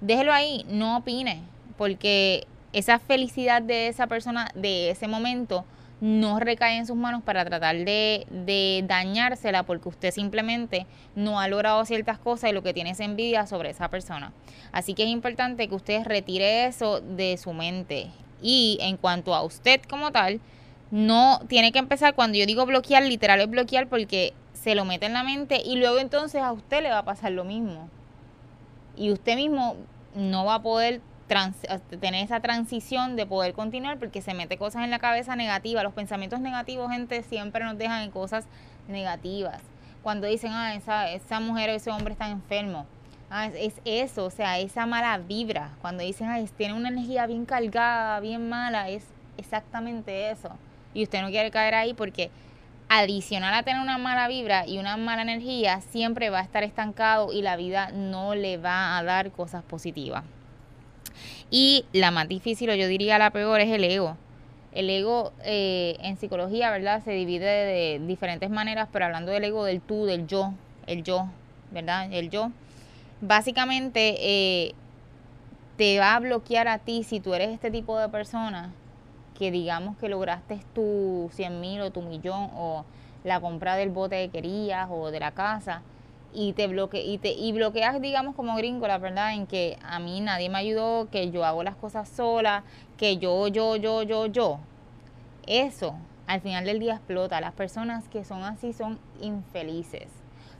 déjelo 0.00 0.32
ahí, 0.32 0.66
no 0.68 0.98
opine, 0.98 1.40
porque 1.78 2.46
esa 2.72 2.98
felicidad 2.98 3.62
de 3.62 3.88
esa 3.88 4.06
persona, 4.06 4.50
de 4.54 4.90
ese 4.90 5.06
momento, 5.08 5.64
no 6.00 6.38
recae 6.38 6.76
en 6.76 6.86
sus 6.86 6.96
manos 6.96 7.22
para 7.22 7.44
tratar 7.44 7.76
de, 7.76 8.26
de, 8.30 8.84
dañársela 8.86 9.62
porque 9.62 9.88
usted 9.88 10.10
simplemente 10.10 10.86
no 11.14 11.40
ha 11.40 11.48
logrado 11.48 11.84
ciertas 11.84 12.18
cosas 12.18 12.50
y 12.50 12.52
lo 12.52 12.62
que 12.62 12.74
tiene 12.74 12.90
es 12.90 13.00
envidia 13.00 13.46
sobre 13.46 13.70
esa 13.70 13.88
persona. 13.88 14.32
Así 14.72 14.94
que 14.94 15.04
es 15.04 15.08
importante 15.08 15.68
que 15.68 15.74
usted 15.74 16.04
retire 16.04 16.66
eso 16.66 17.00
de 17.00 17.36
su 17.38 17.52
mente. 17.52 18.10
Y 18.42 18.78
en 18.82 18.98
cuanto 18.98 19.34
a 19.34 19.42
usted 19.42 19.80
como 19.88 20.12
tal, 20.12 20.40
no 20.90 21.40
tiene 21.48 21.72
que 21.72 21.78
empezar 21.78 22.14
cuando 22.14 22.38
yo 22.38 22.46
digo 22.46 22.66
bloquear, 22.66 23.02
literal 23.02 23.40
es 23.40 23.50
bloquear 23.50 23.88
porque 23.88 24.34
se 24.52 24.74
lo 24.74 24.84
mete 24.84 25.06
en 25.06 25.14
la 25.14 25.22
mente 25.22 25.62
y 25.64 25.76
luego 25.76 25.98
entonces 25.98 26.42
a 26.42 26.52
usted 26.52 26.82
le 26.82 26.90
va 26.90 26.98
a 26.98 27.04
pasar 27.04 27.32
lo 27.32 27.44
mismo. 27.44 27.88
Y 28.96 29.12
usted 29.12 29.36
mismo 29.36 29.76
no 30.14 30.44
va 30.44 30.56
a 30.56 30.62
poder 30.62 31.00
tener 31.26 32.24
esa 32.24 32.40
transición 32.40 33.16
de 33.16 33.26
poder 33.26 33.52
continuar 33.52 33.98
porque 33.98 34.22
se 34.22 34.34
mete 34.34 34.56
cosas 34.56 34.84
en 34.84 34.90
la 34.90 34.98
cabeza 34.98 35.36
negativas. 35.36 35.82
Los 35.82 35.92
pensamientos 35.92 36.40
negativos, 36.40 36.90
gente, 36.90 37.22
siempre 37.22 37.64
nos 37.64 37.76
dejan 37.78 38.02
en 38.02 38.10
cosas 38.10 38.44
negativas. 38.88 39.60
Cuando 40.02 40.26
dicen, 40.26 40.52
ah, 40.52 40.74
esa, 40.74 41.10
esa 41.10 41.40
mujer 41.40 41.70
o 41.70 41.72
ese 41.72 41.90
hombre 41.90 42.12
están 42.12 42.30
enfermo. 42.30 42.86
Ah, 43.28 43.46
es, 43.46 43.74
eso, 43.84 44.24
o 44.24 44.30
sea, 44.30 44.58
esa 44.58 44.86
mala 44.86 45.18
vibra. 45.18 45.70
Cuando 45.80 46.04
dicen, 46.04 46.28
ah, 46.28 46.38
tiene 46.56 46.74
una 46.74 46.90
energía 46.90 47.26
bien 47.26 47.44
cargada, 47.44 48.20
bien 48.20 48.48
mala, 48.48 48.88
es 48.88 49.04
exactamente 49.36 50.30
eso. 50.30 50.50
Y 50.94 51.02
usted 51.02 51.22
no 51.22 51.28
quiere 51.28 51.50
caer 51.50 51.74
ahí 51.74 51.92
porque 51.92 52.30
adicional 52.88 53.52
a 53.52 53.64
tener 53.64 53.82
una 53.82 53.98
mala 53.98 54.28
vibra 54.28 54.66
y 54.66 54.78
una 54.78 54.96
mala 54.96 55.22
energía, 55.22 55.80
siempre 55.80 56.30
va 56.30 56.38
a 56.38 56.42
estar 56.42 56.62
estancado 56.62 57.32
y 57.32 57.42
la 57.42 57.56
vida 57.56 57.90
no 57.92 58.36
le 58.36 58.58
va 58.58 58.96
a 58.96 59.02
dar 59.02 59.32
cosas 59.32 59.64
positivas. 59.64 60.22
Y 61.50 61.84
la 61.92 62.10
más 62.10 62.28
difícil, 62.28 62.70
o 62.70 62.74
yo 62.74 62.88
diría 62.88 63.18
la 63.18 63.30
peor, 63.30 63.60
es 63.60 63.70
el 63.70 63.84
ego. 63.84 64.16
El 64.72 64.90
ego 64.90 65.32
eh, 65.44 65.96
en 66.00 66.16
psicología, 66.16 66.70
¿verdad? 66.70 67.02
Se 67.04 67.12
divide 67.12 67.44
de 67.44 68.02
diferentes 68.06 68.50
maneras, 68.50 68.88
pero 68.92 69.06
hablando 69.06 69.32
del 69.32 69.44
ego, 69.44 69.64
del 69.64 69.80
tú, 69.80 70.04
del 70.04 70.26
yo, 70.26 70.52
el 70.86 71.02
yo, 71.02 71.28
¿verdad? 71.70 72.12
El 72.12 72.30
yo. 72.30 72.50
Básicamente 73.20 74.16
eh, 74.18 74.74
te 75.76 75.98
va 75.98 76.16
a 76.16 76.20
bloquear 76.20 76.68
a 76.68 76.78
ti 76.78 77.04
si 77.04 77.20
tú 77.20 77.34
eres 77.34 77.50
este 77.50 77.70
tipo 77.70 77.98
de 77.98 78.08
persona 78.08 78.72
que 79.38 79.50
digamos 79.50 79.96
que 79.98 80.08
lograste 80.08 80.60
tu 80.74 81.30
100 81.32 81.60
mil 81.60 81.80
o 81.82 81.90
tu 81.90 82.02
millón 82.02 82.50
o 82.54 82.84
la 83.24 83.40
compra 83.40 83.76
del 83.76 83.90
bote 83.90 84.26
que 84.26 84.30
querías 84.30 84.88
o 84.90 85.10
de 85.10 85.20
la 85.20 85.32
casa 85.32 85.82
y 86.36 86.52
te 86.52 86.66
bloque 86.66 87.02
y 87.02 87.16
te 87.16 87.32
y 87.32 87.52
bloqueas 87.52 88.00
digamos 88.02 88.34
como 88.36 88.56
gringo 88.56 88.86
la 88.86 88.98
verdad 88.98 89.32
en 89.32 89.46
que 89.46 89.78
a 89.82 89.98
mí 89.98 90.20
nadie 90.20 90.50
me 90.50 90.58
ayudó 90.58 91.08
que 91.10 91.30
yo 91.30 91.46
hago 91.46 91.62
las 91.62 91.76
cosas 91.76 92.10
sola 92.10 92.62
que 92.98 93.16
yo 93.16 93.48
yo 93.48 93.76
yo 93.76 94.02
yo 94.02 94.26
yo. 94.26 94.60
Eso 95.46 95.96
al 96.26 96.42
final 96.42 96.64
del 96.66 96.78
día 96.78 96.94
explota. 96.94 97.40
Las 97.40 97.54
personas 97.54 98.08
que 98.08 98.24
son 98.24 98.42
así 98.42 98.72
son 98.72 98.98
infelices. 99.20 100.08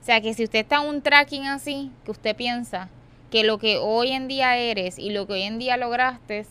O 0.01 0.05
sea 0.05 0.21
que 0.21 0.33
si 0.33 0.45
usted 0.45 0.61
está 0.61 0.77
en 0.77 0.89
un 0.89 1.03
tracking 1.03 1.47
así 1.47 1.91
que 2.05 2.13
usted 2.13 2.35
piensa 2.35 2.89
que 3.31 3.45
lo 3.45 3.59
que 3.59 3.77
hoy 3.77 4.13
en 4.13 4.29
día 4.29 4.57
eres 4.57 4.99
y 4.99 5.11
lo 5.11 5.27
que 5.27 5.35
hoy 5.35 5.43
en 5.43 5.59
día 5.59 5.77
lograste 5.77 6.47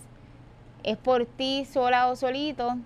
es 0.83 0.97
por 0.97 1.25
ti 1.25 1.65
sola 1.65 2.09
o 2.09 2.15
solito 2.15 2.77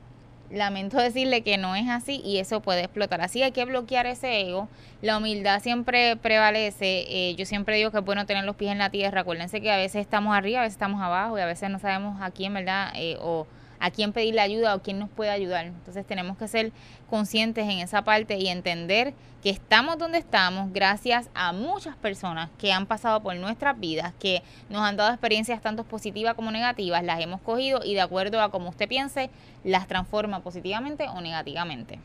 lamento 0.51 0.97
decirle 0.97 1.41
que 1.41 1.57
no 1.57 1.75
es 1.75 1.87
así 1.89 2.21
y 2.23 2.39
eso 2.39 2.61
puede 2.61 2.81
explotar. 2.81 3.21
Así 3.21 3.43
hay 3.43 3.51
que 3.51 3.65
bloquear 3.65 4.05
ese 4.05 4.41
ego. 4.41 4.67
La 5.01 5.17
humildad 5.17 5.61
siempre 5.61 6.15
prevalece. 6.15 7.05
Eh, 7.07 7.35
yo 7.35 7.45
siempre 7.45 7.75
digo 7.77 7.91
que 7.91 7.97
es 7.99 8.05
bueno 8.05 8.25
tener 8.25 8.43
los 8.43 8.55
pies 8.55 8.71
en 8.71 8.77
la 8.77 8.89
tierra. 8.89 9.21
Acuérdense 9.21 9.61
que 9.61 9.71
a 9.71 9.77
veces 9.77 10.01
estamos 10.01 10.35
arriba, 10.35 10.59
a 10.59 10.63
veces 10.63 10.75
estamos 10.75 11.01
abajo 11.01 11.37
y 11.37 11.41
a 11.41 11.45
veces 11.45 11.69
no 11.69 11.79
sabemos 11.79 12.21
a 12.21 12.31
quién, 12.31 12.53
¿verdad? 12.53 12.91
Eh, 12.95 13.17
o 13.21 13.47
a 13.79 13.91
quién 13.91 14.13
pedirle 14.13 14.41
ayuda 14.41 14.75
o 14.75 14.81
quién 14.81 14.99
nos 14.99 15.09
puede 15.09 15.29
ayudar. 15.29 15.65
Entonces 15.65 16.05
tenemos 16.05 16.37
que 16.37 16.47
ser 16.47 16.71
conscientes 17.09 17.65
en 17.65 17.79
esa 17.79 18.03
parte 18.03 18.37
y 18.37 18.47
entender 18.47 19.13
que 19.41 19.49
estamos 19.49 19.97
donde 19.97 20.17
estamos 20.17 20.73
gracias 20.73 21.29
a 21.33 21.53
muchas 21.53 21.95
personas 21.95 22.49
que 22.57 22.73
han 22.73 22.85
pasado 22.85 23.21
por 23.21 23.35
nuestras 23.35 23.79
vidas, 23.79 24.13
que 24.19 24.43
nos 24.69 24.81
han 24.81 24.97
dado 24.97 25.11
experiencias 25.11 25.61
tanto 25.61 25.83
positivas 25.83 26.35
como 26.35 26.51
negativas, 26.51 27.03
las 27.03 27.21
hemos 27.21 27.41
cogido 27.41 27.81
y 27.83 27.93
de 27.93 28.01
acuerdo 28.01 28.41
a 28.41 28.51
como 28.51 28.69
usted 28.69 28.89
piense, 28.89 29.29
las 29.63 29.87
transforma 29.87 30.41
positivamente 30.41 31.07
o 31.07 31.21
negativamente. 31.21 31.99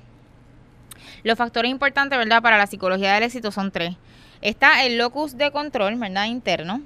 Los 1.22 1.36
factores 1.36 1.70
importantes, 1.70 2.18
¿verdad? 2.18 2.42
Para 2.42 2.56
la 2.56 2.66
psicología 2.66 3.14
del 3.14 3.24
éxito 3.24 3.50
son 3.50 3.70
tres. 3.70 3.96
Está 4.40 4.84
el 4.84 4.98
locus 4.98 5.36
de 5.36 5.50
control, 5.50 5.96
¿verdad? 5.96 6.26
Interno, 6.26 6.82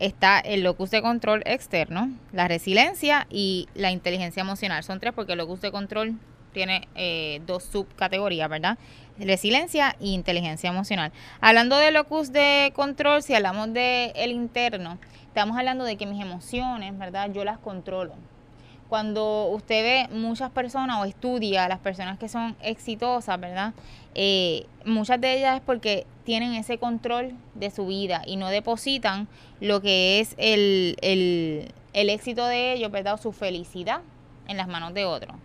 está 0.00 0.40
el 0.40 0.62
locus 0.62 0.90
de 0.90 1.02
control 1.02 1.42
externo, 1.46 2.10
la 2.32 2.48
resiliencia 2.48 3.26
y 3.30 3.68
la 3.74 3.92
inteligencia 3.92 4.40
emocional. 4.40 4.82
Son 4.82 4.98
tres 4.98 5.12
porque 5.14 5.32
el 5.32 5.38
locus 5.38 5.60
de 5.60 5.70
control 5.70 6.18
tiene 6.52 6.88
eh, 6.96 7.40
dos 7.46 7.62
subcategorías, 7.64 8.48
¿verdad? 8.48 8.78
Resiliencia 9.18 9.94
e 10.00 10.08
inteligencia 10.08 10.70
emocional. 10.70 11.12
Hablando 11.40 11.76
de 11.76 11.92
locus 11.92 12.32
de 12.32 12.72
control, 12.74 13.22
si 13.22 13.34
hablamos 13.34 13.72
de 13.72 14.12
el 14.16 14.32
interno, 14.32 14.98
estamos 15.26 15.56
hablando 15.56 15.84
de 15.84 15.96
que 15.96 16.06
mis 16.06 16.20
emociones, 16.20 16.98
¿verdad? 16.98 17.30
Yo 17.32 17.44
las 17.44 17.58
controlo. 17.58 18.14
Cuando 18.90 19.46
usted 19.46 19.82
ve 20.10 20.14
muchas 20.14 20.50
personas 20.50 21.00
o 21.00 21.04
estudia 21.04 21.68
las 21.68 21.78
personas 21.78 22.18
que 22.18 22.28
son 22.28 22.56
exitosas, 22.60 23.40
¿verdad? 23.40 23.72
Eh, 24.14 24.66
muchas 24.84 25.20
de 25.20 25.38
ellas 25.38 25.56
es 25.56 25.62
porque 25.62 26.06
tienen 26.24 26.54
ese 26.54 26.76
control 26.76 27.32
de 27.54 27.70
su 27.70 27.86
vida 27.86 28.22
y 28.26 28.36
no 28.36 28.48
depositan 28.48 29.28
lo 29.60 29.80
que 29.80 30.20
es 30.20 30.34
el, 30.36 30.96
el, 31.00 31.72
el 31.92 32.10
éxito 32.10 32.44
de 32.46 32.72
ellos, 32.72 32.90
¿verdad? 32.90 33.14
O 33.14 33.18
su 33.18 33.32
felicidad 33.32 34.00
en 34.48 34.56
las 34.56 34.68
manos 34.68 34.92
de 34.92 35.04
otros. 35.04 35.36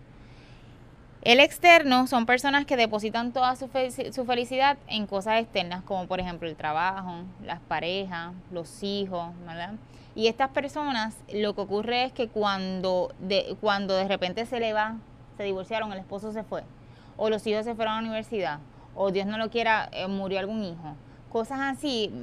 El 1.22 1.40
externo 1.40 2.06
son 2.08 2.26
personas 2.26 2.66
que 2.66 2.78
depositan 2.78 3.32
toda 3.32 3.56
su, 3.56 3.70
su, 4.12 4.26
felicidad 4.26 4.78
en 4.88 5.08
cosas 5.08 5.42
externas, 5.42 5.84
como 5.84 6.08
por 6.08 6.20
ejemplo 6.20 6.48
el 6.48 6.56
trabajo, 6.56 7.24
las 7.44 7.60
parejas, 7.62 8.34
los 8.52 8.84
hijos, 8.84 9.30
¿verdad? 9.46 9.74
Y 10.16 10.28
estas 10.28 10.50
personas, 10.50 11.16
lo 11.32 11.54
que 11.54 11.62
ocurre 11.62 12.06
es 12.06 12.14
que 12.14 12.30
cuando 12.30 13.14
de, 13.20 13.58
cuando 13.60 13.96
de 13.96 14.08
repente 14.08 14.46
se 14.46 14.62
le 14.62 14.72
va, 14.72 14.96
se 15.36 15.44
divorciaron, 15.44 15.92
el 15.92 16.00
esposo 16.00 16.32
se 16.32 16.44
fue, 16.44 16.64
o 17.18 17.30
los 17.30 17.46
hijos 17.46 17.66
se 17.66 17.76
fueron 17.76 17.96
a 17.96 18.02
la 18.02 18.08
universidad, 18.08 18.60
o 18.96 19.12
Dios 19.12 19.28
no 19.28 19.38
lo 19.38 19.50
quiera, 19.50 19.90
eh, 19.92 20.08
murió 20.08 20.40
algún 20.40 20.64
hijo, 20.64 20.96
cosas 21.30 21.60
así, 21.60 22.14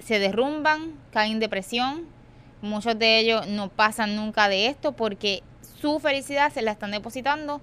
se 0.00 0.18
derrumban, 0.18 0.94
caen 1.12 1.34
en 1.34 1.40
depresión, 1.40 2.06
muchos 2.62 2.98
de 2.98 3.20
ellos 3.20 3.46
no 3.46 3.68
pasan 3.68 4.16
nunca 4.16 4.48
de 4.48 4.66
esto 4.66 4.92
porque 4.92 5.44
su 5.80 6.00
felicidad 6.00 6.52
se 6.52 6.62
la 6.62 6.72
están 6.72 6.90
depositando 6.90 7.60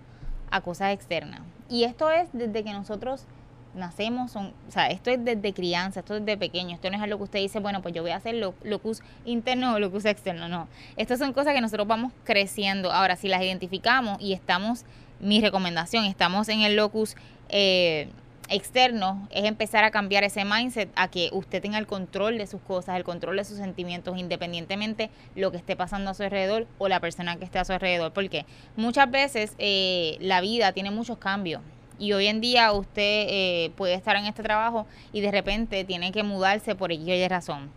a 0.50 0.62
cosas 0.62 0.94
externas. 0.94 1.42
Y 1.70 1.84
esto 1.84 2.10
es 2.10 2.30
desde 2.32 2.64
que 2.64 2.72
nosotros 2.72 3.26
nacemos, 3.76 4.32
son, 4.32 4.54
o 4.68 4.72
sea, 4.72 4.88
esto 4.88 5.10
es 5.10 5.24
desde 5.24 5.54
crianza, 5.54 6.00
esto 6.00 6.16
es 6.16 6.26
desde 6.26 6.38
pequeño, 6.38 6.76
esto 6.76 6.90
no 6.90 6.98
es 6.98 7.04
algo 7.04 7.18
que 7.18 7.24
usted 7.26 7.40
dice, 7.40 7.60
bueno, 7.60 7.82
pues 7.82 7.94
yo 7.94 8.02
voy 8.02 8.12
a 8.12 8.18
hacer 8.18 8.36
lo, 8.36 8.54
locus 8.64 9.02
interno 9.26 9.76
o 9.76 9.80
locus 9.80 10.06
externo, 10.06 10.48
no. 10.48 10.68
Estas 10.98 11.20
son 11.20 11.34
cosas 11.34 11.54
que 11.54 11.62
nosotros 11.62 11.88
vamos 11.88 12.12
creciendo. 12.24 12.92
Ahora, 12.92 13.16
si 13.16 13.28
las 13.28 13.42
identificamos 13.42 14.18
y 14.20 14.34
estamos, 14.34 14.86
mi 15.20 15.42
recomendación, 15.42 16.06
estamos 16.06 16.50
en 16.50 16.62
el 16.62 16.76
locus 16.76 17.16
eh, 17.50 18.10
externo 18.50 19.28
es 19.32 19.46
empezar 19.46 19.84
a 19.84 19.92
cambiar 19.92 20.24
ese 20.24 20.46
mindset 20.46 20.90
a 20.96 21.10
que 21.10 21.30
usted 21.32 21.62
tenga 21.62 21.78
el 21.78 21.88
control 21.88 22.38
de 22.38 22.48
sus 22.48 22.62
cosas, 22.62 22.96
el 22.96 23.04
control 23.04 23.38
de 23.38 23.46
sus 23.46 23.58
sentimientos, 23.58 24.18
independientemente 24.18 25.10
lo 25.36 25.52
que 25.52 25.58
esté 25.58 25.76
pasando 25.76 26.12
a 26.12 26.14
su 26.14 26.24
alrededor 26.24 26.68
o 26.78 26.88
la 26.88 27.00
persona 27.00 27.38
que 27.38 27.46
esté 27.46 27.60
a 27.60 27.66
su 27.66 27.74
alrededor. 27.74 28.14
Porque 28.14 28.46
muchas 28.76 29.10
veces 29.10 29.54
eh, 29.58 30.18
la 30.20 30.42
vida 30.42 30.72
tiene 30.74 30.92
muchos 30.92 31.18
cambios. 31.18 31.62
Y 31.98 32.14
hoy 32.14 32.28
en 32.28 32.42
día 32.42 32.72
usted 32.72 33.28
eh, 33.30 33.72
puede 33.76 33.94
estar 33.94 34.16
en 34.16 34.26
este 34.26 34.44
trabajo 34.44 34.86
y 35.14 35.22
de 35.22 35.32
repente 35.32 35.84
tiene 35.84 36.12
que 36.12 36.24
mudarse 36.24 36.76
por 36.76 36.92
X 36.92 37.30
razón. 37.30 37.72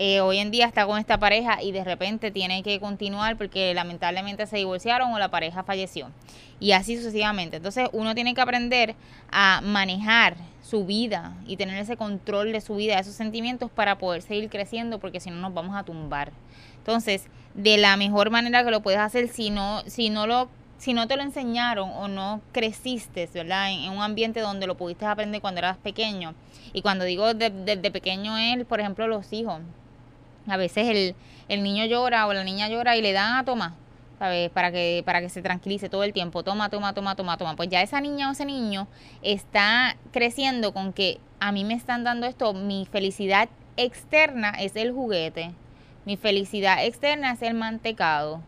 Eh, 0.00 0.20
hoy 0.20 0.38
en 0.38 0.52
día 0.52 0.66
está 0.66 0.86
con 0.86 0.98
esta 1.00 1.18
pareja 1.18 1.60
y 1.60 1.72
de 1.72 1.82
repente 1.82 2.30
tiene 2.30 2.62
que 2.62 2.78
continuar 2.78 3.36
porque 3.36 3.74
lamentablemente 3.74 4.46
se 4.46 4.58
divorciaron 4.58 5.12
o 5.12 5.18
la 5.18 5.28
pareja 5.28 5.64
falleció. 5.64 6.10
Y 6.60 6.70
así 6.70 6.96
sucesivamente. 6.96 7.56
Entonces 7.56 7.88
uno 7.92 8.14
tiene 8.14 8.32
que 8.32 8.40
aprender 8.40 8.94
a 9.32 9.60
manejar 9.60 10.36
su 10.62 10.84
vida 10.84 11.34
y 11.46 11.56
tener 11.56 11.78
ese 11.78 11.96
control 11.96 12.52
de 12.52 12.60
su 12.60 12.76
vida, 12.76 12.94
de 12.94 13.00
esos 13.00 13.14
sentimientos 13.14 13.70
para 13.72 13.98
poder 13.98 14.22
seguir 14.22 14.48
creciendo 14.50 15.00
porque 15.00 15.18
si 15.18 15.30
no 15.30 15.36
nos 15.36 15.52
vamos 15.52 15.76
a 15.76 15.82
tumbar. 15.82 16.30
Entonces, 16.76 17.26
de 17.54 17.76
la 17.76 17.96
mejor 17.96 18.30
manera 18.30 18.62
que 18.64 18.70
lo 18.70 18.82
puedes 18.82 19.00
hacer 19.00 19.28
si 19.28 19.50
no, 19.50 19.82
si 19.86 20.10
no 20.10 20.26
lo 20.26 20.48
si 20.78 20.94
no 20.94 21.08
te 21.08 21.16
lo 21.16 21.22
enseñaron 21.22 21.90
o 21.90 22.08
no 22.08 22.40
creciste, 22.52 23.28
¿verdad? 23.34 23.70
En, 23.70 23.90
un 23.90 24.02
ambiente 24.02 24.40
donde 24.40 24.66
lo 24.66 24.76
pudiste 24.76 25.04
aprender 25.04 25.40
cuando 25.40 25.58
eras 25.58 25.76
pequeño. 25.76 26.34
Y 26.72 26.82
cuando 26.82 27.04
digo 27.04 27.34
desde 27.34 27.90
pequeño 27.90 28.38
es, 28.38 28.64
por 28.64 28.80
ejemplo, 28.80 29.06
los 29.08 29.32
hijos. 29.32 29.60
A 30.46 30.56
veces 30.56 30.88
el, 30.88 31.14
el 31.48 31.62
niño 31.62 31.84
llora 31.84 32.26
o 32.26 32.32
la 32.32 32.44
niña 32.44 32.68
llora 32.68 32.96
y 32.96 33.02
le 33.02 33.12
dan 33.12 33.36
a 33.36 33.44
tomar, 33.44 33.72
¿sabes? 34.18 34.50
Para 34.50 34.70
que, 34.70 35.02
para 35.04 35.20
que 35.20 35.28
se 35.28 35.42
tranquilice 35.42 35.88
todo 35.88 36.04
el 36.04 36.12
tiempo. 36.12 36.42
Toma, 36.42 36.70
toma, 36.70 36.94
toma, 36.94 37.16
toma, 37.16 37.36
toma. 37.36 37.56
Pues 37.56 37.68
ya 37.68 37.82
esa 37.82 38.00
niña 38.00 38.28
o 38.28 38.32
ese 38.32 38.46
niño 38.46 38.86
está 39.22 39.96
creciendo 40.12 40.72
con 40.72 40.92
que 40.92 41.20
a 41.40 41.52
mí 41.52 41.64
me 41.64 41.74
están 41.74 42.04
dando 42.04 42.26
esto, 42.26 42.52
mi 42.54 42.86
felicidad 42.86 43.48
externa 43.76 44.50
es 44.50 44.74
el 44.76 44.92
juguete, 44.92 45.52
mi 46.04 46.16
felicidad 46.16 46.84
externa 46.84 47.32
es 47.32 47.42
el 47.42 47.54
mantecado. 47.54 48.42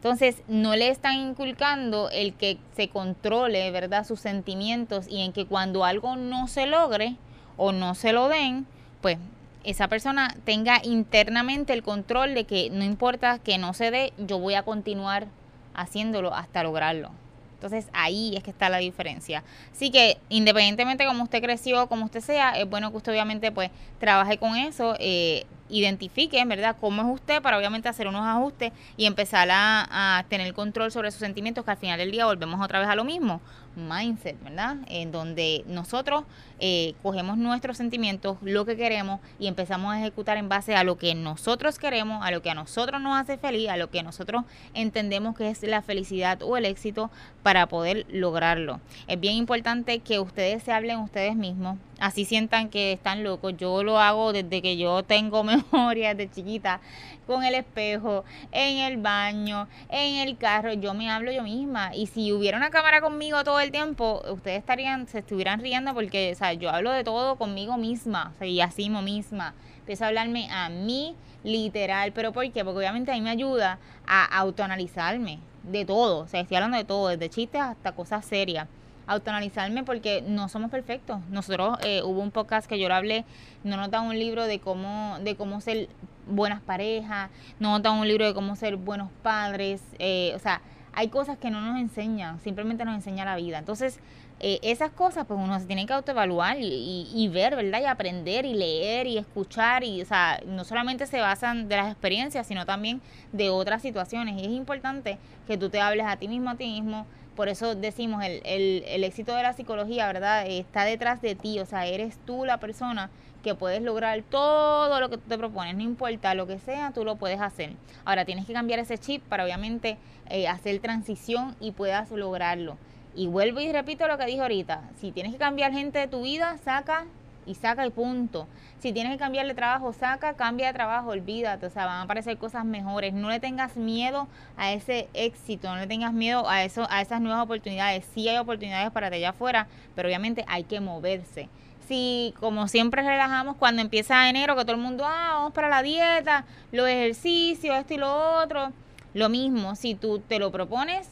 Entonces, 0.00 0.36
no 0.48 0.74
le 0.76 0.88
están 0.88 1.16
inculcando 1.16 2.08
el 2.08 2.32
que 2.32 2.56
se 2.74 2.88
controle, 2.88 3.70
¿verdad?, 3.70 4.06
sus 4.06 4.18
sentimientos 4.18 5.06
y 5.06 5.20
en 5.20 5.34
que 5.34 5.44
cuando 5.44 5.84
algo 5.84 6.16
no 6.16 6.48
se 6.48 6.66
logre 6.66 7.16
o 7.58 7.72
no 7.72 7.94
se 7.94 8.14
lo 8.14 8.28
den, 8.28 8.66
pues 9.02 9.18
esa 9.62 9.88
persona 9.88 10.34
tenga 10.46 10.80
internamente 10.82 11.74
el 11.74 11.82
control 11.82 12.32
de 12.32 12.44
que 12.44 12.70
no 12.70 12.82
importa 12.82 13.40
que 13.40 13.58
no 13.58 13.74
se 13.74 13.90
dé, 13.90 14.14
yo 14.16 14.38
voy 14.38 14.54
a 14.54 14.62
continuar 14.62 15.26
haciéndolo 15.74 16.34
hasta 16.34 16.62
lograrlo. 16.62 17.10
Entonces 17.56 17.86
ahí 17.92 18.34
es 18.34 18.42
que 18.42 18.52
está 18.52 18.70
la 18.70 18.78
diferencia. 18.78 19.44
Así 19.70 19.90
que 19.90 20.16
independientemente 20.30 21.04
como 21.04 21.24
usted 21.24 21.42
creció, 21.42 21.88
como 21.88 22.06
usted 22.06 22.22
sea, 22.22 22.52
es 22.52 22.66
bueno 22.66 22.90
que 22.90 22.96
usted 22.96 23.12
obviamente 23.12 23.52
pues 23.52 23.70
trabaje 23.98 24.38
con 24.38 24.56
eso, 24.56 24.96
eh, 24.98 25.44
identifique, 25.70 26.44
¿verdad?, 26.44 26.76
cómo 26.80 27.02
es 27.02 27.20
usted 27.20 27.42
para 27.42 27.58
obviamente 27.58 27.88
hacer 27.88 28.08
unos 28.08 28.26
ajustes 28.26 28.72
y 28.96 29.06
empezar 29.06 29.48
a, 29.50 30.18
a 30.18 30.24
tener 30.24 30.52
control 30.54 30.92
sobre 30.92 31.10
sus 31.10 31.20
sentimientos, 31.20 31.64
que 31.64 31.70
al 31.70 31.76
final 31.76 31.98
del 31.98 32.10
día 32.10 32.26
volvemos 32.26 32.60
otra 32.60 32.78
vez 32.78 32.88
a 32.88 32.94
lo 32.94 33.04
mismo 33.04 33.40
mindset, 33.76 34.42
¿verdad? 34.42 34.76
En 34.88 35.12
donde 35.12 35.64
nosotros 35.66 36.24
eh, 36.58 36.94
cogemos 37.02 37.38
nuestros 37.38 37.76
sentimientos, 37.76 38.36
lo 38.42 38.64
que 38.64 38.76
queremos 38.76 39.20
y 39.38 39.46
empezamos 39.46 39.94
a 39.94 40.00
ejecutar 40.00 40.36
en 40.36 40.48
base 40.48 40.74
a 40.74 40.84
lo 40.84 40.98
que 40.98 41.14
nosotros 41.14 41.78
queremos, 41.78 42.24
a 42.24 42.30
lo 42.30 42.42
que 42.42 42.50
a 42.50 42.54
nosotros 42.54 43.00
nos 43.00 43.18
hace 43.18 43.38
feliz, 43.38 43.68
a 43.68 43.76
lo 43.76 43.90
que 43.90 44.02
nosotros 44.02 44.44
entendemos 44.74 45.36
que 45.36 45.50
es 45.50 45.62
la 45.62 45.82
felicidad 45.82 46.42
o 46.42 46.56
el 46.56 46.64
éxito 46.64 47.10
para 47.42 47.66
poder 47.66 48.06
lograrlo. 48.10 48.80
Es 49.06 49.18
bien 49.18 49.34
importante 49.34 50.00
que 50.00 50.18
ustedes 50.18 50.62
se 50.62 50.72
hablen 50.72 50.98
ustedes 50.98 51.36
mismos, 51.36 51.78
así 52.00 52.24
sientan 52.24 52.68
que 52.68 52.92
están 52.92 53.22
locos. 53.22 53.54
Yo 53.56 53.84
lo 53.84 53.98
hago 54.00 54.32
desde 54.32 54.60
que 54.62 54.76
yo 54.76 55.02
tengo 55.04 55.44
memoria 55.72 56.14
de 56.14 56.30
chiquita, 56.30 56.80
con 57.26 57.44
el 57.44 57.54
espejo, 57.54 58.24
en 58.50 58.78
el 58.78 58.96
baño, 58.96 59.68
en 59.88 60.16
el 60.16 60.36
carro, 60.36 60.72
yo 60.72 60.94
me 60.94 61.08
hablo 61.08 61.30
yo 61.30 61.44
misma. 61.44 61.94
Y 61.94 62.08
si 62.08 62.32
hubiera 62.32 62.56
una 62.56 62.70
cámara 62.70 63.00
conmigo 63.00 63.44
todo 63.44 63.60
el 63.60 63.70
tiempo, 63.70 64.20
ustedes 64.32 64.58
estarían, 64.58 65.06
se 65.06 65.20
estuvieran 65.20 65.60
riendo 65.60 65.94
porque, 65.94 66.32
o 66.32 66.34
sea, 66.34 66.54
yo 66.54 66.70
hablo 66.70 66.90
de 66.90 67.04
todo 67.04 67.36
conmigo 67.36 67.76
misma, 67.76 68.32
o 68.34 68.38
sea, 68.38 68.48
y 68.48 68.60
así 68.60 68.90
misma. 68.90 69.54
Empiezo 69.78 70.04
a 70.04 70.08
hablarme 70.08 70.50
a 70.50 70.68
mí 70.70 71.14
literal, 71.44 72.12
pero 72.12 72.32
¿por 72.32 72.50
qué? 72.50 72.64
Porque 72.64 72.78
obviamente 72.78 73.12
a 73.12 73.14
mí 73.14 73.20
me 73.20 73.30
ayuda 73.30 73.78
a 74.06 74.24
autoanalizarme 74.38 75.38
de 75.62 75.84
todo, 75.84 76.20
o 76.20 76.26
sea, 76.26 76.40
estoy 76.40 76.56
hablando 76.56 76.78
de 76.78 76.84
todo, 76.84 77.08
desde 77.08 77.30
chistes 77.30 77.60
hasta 77.60 77.92
cosas 77.92 78.24
serias 78.24 78.66
autoanalizarme 79.10 79.82
porque 79.82 80.22
no 80.22 80.48
somos 80.48 80.70
perfectos. 80.70 81.18
Nosotros 81.30 81.78
eh, 81.82 82.00
hubo 82.02 82.20
un 82.20 82.30
podcast 82.30 82.68
que 82.68 82.78
yo 82.78 82.88
le 82.88 82.94
hablé, 82.94 83.24
no 83.64 83.76
nos 83.76 83.90
da 83.90 84.00
un 84.00 84.16
libro 84.16 84.46
de 84.46 84.60
cómo, 84.60 85.16
de 85.22 85.34
cómo 85.34 85.60
ser 85.60 85.88
buenas 86.28 86.60
parejas, 86.60 87.28
no 87.58 87.72
nos 87.72 87.82
da 87.82 87.90
un 87.90 88.06
libro 88.06 88.24
de 88.24 88.34
cómo 88.34 88.54
ser 88.54 88.76
buenos 88.76 89.10
padres, 89.22 89.82
eh, 89.98 90.32
o 90.36 90.38
sea, 90.38 90.62
hay 90.92 91.08
cosas 91.08 91.38
que 91.38 91.50
no 91.50 91.60
nos 91.60 91.80
enseñan, 91.80 92.40
simplemente 92.40 92.84
nos 92.84 92.94
enseña 92.94 93.24
la 93.24 93.36
vida. 93.36 93.58
Entonces, 93.58 93.98
eh, 94.38 94.58
esas 94.62 94.90
cosas, 94.90 95.26
pues 95.26 95.38
uno 95.38 95.58
se 95.60 95.66
tiene 95.66 95.86
que 95.86 95.92
autoevaluar 95.92 96.56
y, 96.58 97.08
y, 97.12 97.28
ver, 97.28 97.56
¿verdad? 97.56 97.80
Y 97.80 97.84
aprender 97.84 98.46
y 98.46 98.54
leer 98.54 99.06
y 99.06 99.18
escuchar. 99.18 99.84
Y, 99.84 100.00
o 100.02 100.04
sea, 100.06 100.40
no 100.46 100.64
solamente 100.64 101.06
se 101.06 101.20
basan 101.20 101.68
de 101.68 101.76
las 101.76 101.90
experiencias, 101.90 102.46
sino 102.46 102.64
también 102.64 103.02
de 103.32 103.50
otras 103.50 103.82
situaciones. 103.82 104.40
Y 104.40 104.46
es 104.46 104.52
importante 104.52 105.18
que 105.46 105.58
tú 105.58 105.68
te 105.68 105.80
hables 105.80 106.06
a 106.06 106.16
ti 106.16 106.26
mismo, 106.26 106.50
a 106.50 106.56
ti 106.56 106.66
mismo. 106.66 107.06
Por 107.40 107.48
eso 107.48 107.74
decimos, 107.74 108.22
el, 108.22 108.42
el, 108.44 108.84
el 108.86 109.02
éxito 109.02 109.34
de 109.34 109.42
la 109.42 109.54
psicología, 109.54 110.06
¿verdad? 110.06 110.44
Está 110.46 110.84
detrás 110.84 111.22
de 111.22 111.34
ti. 111.34 111.58
O 111.58 111.64
sea, 111.64 111.86
eres 111.86 112.18
tú 112.26 112.44
la 112.44 112.60
persona 112.60 113.08
que 113.42 113.54
puedes 113.54 113.80
lograr 113.80 114.22
todo 114.28 115.00
lo 115.00 115.08
que 115.08 115.16
te 115.16 115.38
propones, 115.38 115.74
no 115.74 115.80
importa 115.80 116.34
lo 116.34 116.46
que 116.46 116.58
sea, 116.58 116.90
tú 116.90 117.02
lo 117.02 117.16
puedes 117.16 117.40
hacer. 117.40 117.72
Ahora 118.04 118.26
tienes 118.26 118.44
que 118.44 118.52
cambiar 118.52 118.78
ese 118.78 118.98
chip 118.98 119.22
para 119.22 119.44
obviamente 119.44 119.96
eh, 120.28 120.48
hacer 120.48 120.80
transición 120.80 121.56
y 121.60 121.70
puedas 121.70 122.10
lograrlo. 122.10 122.76
Y 123.16 123.26
vuelvo 123.28 123.60
y 123.60 123.72
repito 123.72 124.06
lo 124.06 124.18
que 124.18 124.26
dije 124.26 124.42
ahorita, 124.42 124.90
si 125.00 125.10
tienes 125.10 125.32
que 125.32 125.38
cambiar 125.38 125.72
gente 125.72 125.98
de 125.98 126.08
tu 126.08 126.20
vida, 126.20 126.58
saca 126.62 127.06
y 127.50 127.54
saca 127.54 127.82
el 127.82 127.90
punto. 127.90 128.46
Si 128.78 128.92
tienes 128.92 129.12
que 129.12 129.18
cambiar 129.18 129.46
de 129.46 129.54
trabajo, 129.54 129.92
saca, 129.92 130.34
cambia 130.34 130.68
de 130.68 130.72
trabajo, 130.72 131.10
olvídate, 131.10 131.66
o 131.66 131.70
sea, 131.70 131.86
van 131.86 131.96
a 131.96 132.02
aparecer 132.02 132.38
cosas 132.38 132.64
mejores. 132.64 133.12
No 133.12 133.28
le 133.28 133.40
tengas 133.40 133.76
miedo 133.76 134.28
a 134.56 134.72
ese 134.72 135.08
éxito, 135.14 135.68
no 135.68 135.76
le 135.76 135.86
tengas 135.86 136.12
miedo 136.12 136.48
a 136.48 136.62
eso, 136.62 136.86
a 136.90 137.02
esas 137.02 137.20
nuevas 137.20 137.42
oportunidades. 137.42 138.06
Sí 138.14 138.28
hay 138.28 138.38
oportunidades 138.38 138.90
para 138.92 139.10
ti 139.10 139.16
allá 139.16 139.30
afuera, 139.30 139.66
pero 139.96 140.08
obviamente 140.08 140.44
hay 140.46 140.64
que 140.64 140.80
moverse 140.80 141.48
si 141.88 142.32
como 142.38 142.68
siempre 142.68 143.02
relajamos 143.02 143.56
cuando 143.56 143.82
empieza 143.82 144.28
enero, 144.28 144.54
que 144.54 144.62
todo 144.62 144.76
el 144.76 144.80
mundo, 144.80 145.04
ah, 145.04 145.30
vamos 145.32 145.52
para 145.52 145.68
la 145.68 145.82
dieta, 145.82 146.44
los 146.70 146.86
ejercicios, 146.86 147.76
esto 147.76 147.94
y 147.94 147.96
lo 147.96 148.38
otro, 148.40 148.70
lo 149.12 149.28
mismo, 149.28 149.74
si 149.74 149.96
tú 149.96 150.20
te 150.20 150.38
lo 150.38 150.52
propones, 150.52 151.10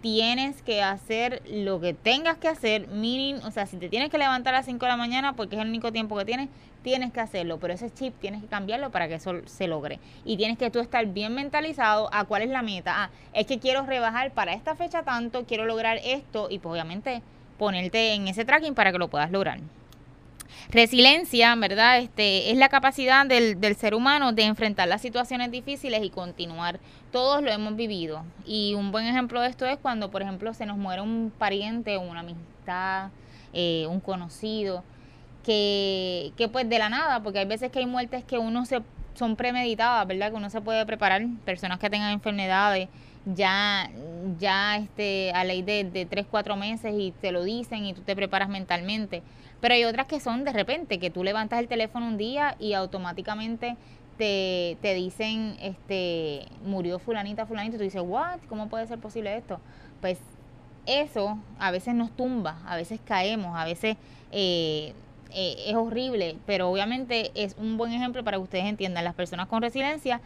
tienes 0.00 0.62
que 0.62 0.82
hacer 0.82 1.42
lo 1.50 1.80
que 1.80 1.94
tengas 1.94 2.36
que 2.36 2.48
hacer, 2.48 2.88
mínimo, 2.88 3.40
o 3.46 3.50
sea, 3.50 3.66
si 3.66 3.76
te 3.76 3.88
tienes 3.88 4.10
que 4.10 4.18
levantar 4.18 4.54
a 4.54 4.58
las 4.58 4.66
5 4.66 4.84
de 4.84 4.90
la 4.90 4.96
mañana 4.96 5.34
porque 5.34 5.56
es 5.56 5.62
el 5.62 5.68
único 5.68 5.92
tiempo 5.92 6.16
que 6.16 6.24
tienes, 6.24 6.48
tienes 6.82 7.12
que 7.12 7.20
hacerlo, 7.20 7.58
pero 7.58 7.74
ese 7.74 7.92
chip 7.92 8.14
tienes 8.20 8.42
que 8.42 8.46
cambiarlo 8.46 8.90
para 8.90 9.08
que 9.08 9.14
eso 9.14 9.32
se 9.46 9.66
logre. 9.66 9.98
Y 10.24 10.36
tienes 10.36 10.58
que 10.58 10.70
tú 10.70 10.78
estar 10.78 11.04
bien 11.06 11.34
mentalizado 11.34 12.08
a 12.12 12.24
cuál 12.24 12.42
es 12.42 12.50
la 12.50 12.62
meta. 12.62 13.04
Ah, 13.04 13.10
es 13.32 13.46
que 13.46 13.58
quiero 13.58 13.84
rebajar 13.84 14.30
para 14.32 14.52
esta 14.52 14.76
fecha 14.76 15.02
tanto, 15.02 15.44
quiero 15.46 15.64
lograr 15.64 15.98
esto 16.04 16.48
y 16.50 16.60
pues 16.60 16.72
obviamente 16.72 17.22
ponerte 17.58 18.14
en 18.14 18.28
ese 18.28 18.44
tracking 18.44 18.74
para 18.74 18.92
que 18.92 18.98
lo 18.98 19.08
puedas 19.08 19.30
lograr. 19.30 19.58
Resiliencia, 20.70 21.54
¿verdad? 21.56 21.98
Este, 21.98 22.50
es 22.50 22.56
la 22.56 22.68
capacidad 22.68 23.26
del, 23.26 23.60
del, 23.60 23.76
ser 23.76 23.94
humano 23.94 24.32
de 24.32 24.44
enfrentar 24.44 24.88
las 24.88 25.02
situaciones 25.02 25.50
difíciles 25.50 26.02
y 26.04 26.10
continuar. 26.10 26.80
Todos 27.12 27.42
lo 27.42 27.50
hemos 27.50 27.76
vivido. 27.76 28.24
Y 28.44 28.74
un 28.74 28.92
buen 28.92 29.06
ejemplo 29.06 29.40
de 29.40 29.48
esto 29.48 29.66
es 29.66 29.78
cuando, 29.78 30.10
por 30.10 30.22
ejemplo, 30.22 30.54
se 30.54 30.66
nos 30.66 30.76
muere 30.76 31.02
un 31.02 31.32
pariente, 31.36 31.96
una 31.98 32.20
amistad, 32.20 33.10
eh, 33.52 33.86
un 33.88 34.00
conocido, 34.00 34.84
que, 35.44 36.32
que 36.36 36.48
pues 36.48 36.68
de 36.68 36.78
la 36.78 36.88
nada, 36.88 37.22
porque 37.22 37.38
hay 37.38 37.46
veces 37.46 37.70
que 37.70 37.78
hay 37.78 37.86
muertes 37.86 38.24
que 38.24 38.38
uno 38.38 38.66
se 38.66 38.82
son 39.16 39.36
premeditadas, 39.36 40.06
¿verdad? 40.06 40.30
Que 40.30 40.36
uno 40.36 40.50
se 40.50 40.60
puede 40.60 40.84
preparar, 40.86 41.26
personas 41.44 41.78
que 41.78 41.90
tengan 41.90 42.12
enfermedades, 42.12 42.88
ya, 43.24 43.90
ya 44.38 44.76
este, 44.76 45.32
a 45.32 45.44
ley 45.44 45.62
de, 45.62 45.84
de 45.84 46.06
3, 46.06 46.26
4 46.30 46.56
meses 46.56 46.94
y 46.96 47.12
te 47.20 47.32
lo 47.32 47.42
dicen 47.42 47.84
y 47.84 47.94
tú 47.94 48.02
te 48.02 48.14
preparas 48.14 48.48
mentalmente. 48.48 49.22
Pero 49.60 49.74
hay 49.74 49.84
otras 49.84 50.06
que 50.06 50.20
son 50.20 50.44
de 50.44 50.52
repente, 50.52 50.98
que 50.98 51.10
tú 51.10 51.24
levantas 51.24 51.58
el 51.60 51.68
teléfono 51.68 52.06
un 52.06 52.16
día 52.16 52.56
y 52.58 52.74
automáticamente 52.74 53.76
te, 54.18 54.76
te 54.82 54.94
dicen, 54.94 55.56
este, 55.60 56.46
murió 56.64 56.98
fulanita, 56.98 57.46
fulanita, 57.46 57.76
y 57.76 57.78
tú 57.78 57.84
dices, 57.84 58.02
what, 58.04 58.38
¿cómo 58.48 58.68
puede 58.68 58.86
ser 58.86 58.98
posible 58.98 59.36
esto? 59.36 59.60
Pues 60.00 60.18
eso 60.86 61.38
a 61.58 61.70
veces 61.70 61.94
nos 61.94 62.10
tumba, 62.12 62.58
a 62.66 62.76
veces 62.76 63.00
caemos, 63.04 63.56
a 63.56 63.64
veces 63.64 63.96
eh, 64.32 64.92
eh, 65.32 65.56
es 65.66 65.74
horrible, 65.74 66.36
pero 66.46 66.70
obviamente 66.70 67.32
es 67.34 67.56
un 67.58 67.76
buen 67.76 67.92
ejemplo 67.92 68.22
para 68.24 68.36
que 68.36 68.42
ustedes 68.42 68.64
entiendan, 68.64 69.04
las 69.04 69.14
personas 69.14 69.48
con 69.48 69.62
resiliencia 69.62 70.20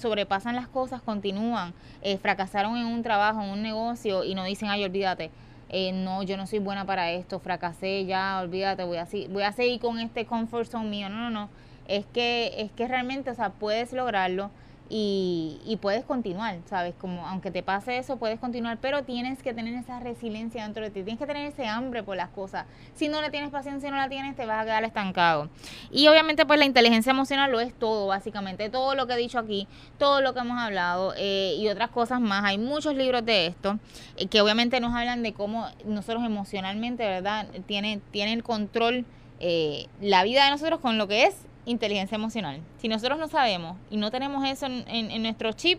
sobrepasan 0.00 0.54
las 0.54 0.68
cosas, 0.68 1.02
continúan, 1.02 1.74
eh, 2.02 2.16
fracasaron 2.16 2.76
en 2.76 2.86
un 2.86 3.02
trabajo, 3.02 3.42
en 3.42 3.50
un 3.50 3.62
negocio 3.62 4.22
y 4.22 4.34
no 4.34 4.44
dicen, 4.44 4.68
ay, 4.68 4.84
olvídate, 4.84 5.30
eh, 5.72 5.92
no, 5.92 6.22
yo 6.22 6.36
no 6.36 6.46
soy 6.46 6.58
buena 6.58 6.84
para 6.84 7.10
esto, 7.12 7.40
fracasé 7.40 8.04
ya, 8.04 8.38
olvídate, 8.40 8.84
voy 8.84 8.98
a, 8.98 9.08
voy 9.30 9.42
a 9.42 9.52
seguir 9.52 9.80
con 9.80 9.98
este 9.98 10.26
comfort 10.26 10.70
zone 10.70 10.88
mío. 10.88 11.08
No, 11.08 11.16
no, 11.16 11.30
no. 11.30 11.48
Es 11.88 12.06
que, 12.06 12.54
es 12.58 12.70
que 12.72 12.86
realmente, 12.86 13.30
o 13.30 13.34
sea, 13.34 13.50
puedes 13.50 13.92
lograrlo 13.92 14.50
y, 14.94 15.58
y 15.64 15.78
puedes 15.78 16.04
continuar, 16.04 16.58
¿sabes? 16.66 16.94
Como 17.00 17.26
aunque 17.26 17.50
te 17.50 17.62
pase 17.62 17.96
eso, 17.96 18.18
puedes 18.18 18.38
continuar, 18.38 18.76
pero 18.78 19.04
tienes 19.04 19.42
que 19.42 19.54
tener 19.54 19.72
esa 19.72 20.00
resiliencia 20.00 20.64
dentro 20.64 20.82
de 20.82 20.90
ti, 20.90 21.02
tienes 21.02 21.18
que 21.18 21.24
tener 21.26 21.46
ese 21.46 21.66
hambre 21.66 22.02
por 22.02 22.14
las 22.14 22.28
cosas. 22.28 22.66
Si 22.94 23.08
no 23.08 23.22
le 23.22 23.30
tienes 23.30 23.48
paciencia, 23.48 23.90
no 23.90 23.96
la 23.96 24.10
tienes, 24.10 24.36
te 24.36 24.44
vas 24.44 24.60
a 24.60 24.64
quedar 24.64 24.84
estancado. 24.84 25.48
Y 25.90 26.08
obviamente, 26.08 26.44
pues 26.44 26.58
la 26.58 26.66
inteligencia 26.66 27.08
emocional 27.08 27.50
lo 27.50 27.60
es 27.60 27.72
todo, 27.72 28.06
básicamente, 28.08 28.68
todo 28.68 28.94
lo 28.94 29.06
que 29.06 29.14
he 29.14 29.16
dicho 29.16 29.38
aquí, 29.38 29.66
todo 29.96 30.20
lo 30.20 30.34
que 30.34 30.40
hemos 30.40 30.58
hablado 30.58 31.14
eh, 31.16 31.56
y 31.58 31.68
otras 31.68 31.88
cosas 31.88 32.20
más. 32.20 32.44
Hay 32.44 32.58
muchos 32.58 32.94
libros 32.94 33.24
de 33.24 33.46
esto 33.46 33.78
eh, 34.18 34.26
que 34.26 34.42
obviamente 34.42 34.78
nos 34.78 34.94
hablan 34.94 35.22
de 35.22 35.32
cómo 35.32 35.68
nosotros 35.86 36.22
emocionalmente, 36.22 37.02
¿verdad? 37.04 37.48
Tiene, 37.64 38.02
tiene 38.10 38.34
el 38.34 38.42
control 38.42 39.06
eh, 39.40 39.86
la 40.02 40.22
vida 40.22 40.44
de 40.44 40.50
nosotros 40.50 40.80
con 40.80 40.98
lo 40.98 41.08
que 41.08 41.24
es 41.24 41.34
inteligencia 41.64 42.16
emocional. 42.16 42.60
Si 42.78 42.88
nosotros 42.88 43.18
no 43.18 43.28
sabemos 43.28 43.76
y 43.90 43.96
no 43.96 44.10
tenemos 44.10 44.44
eso 44.48 44.66
en, 44.66 45.22
nuestro 45.22 45.52
chip, 45.52 45.78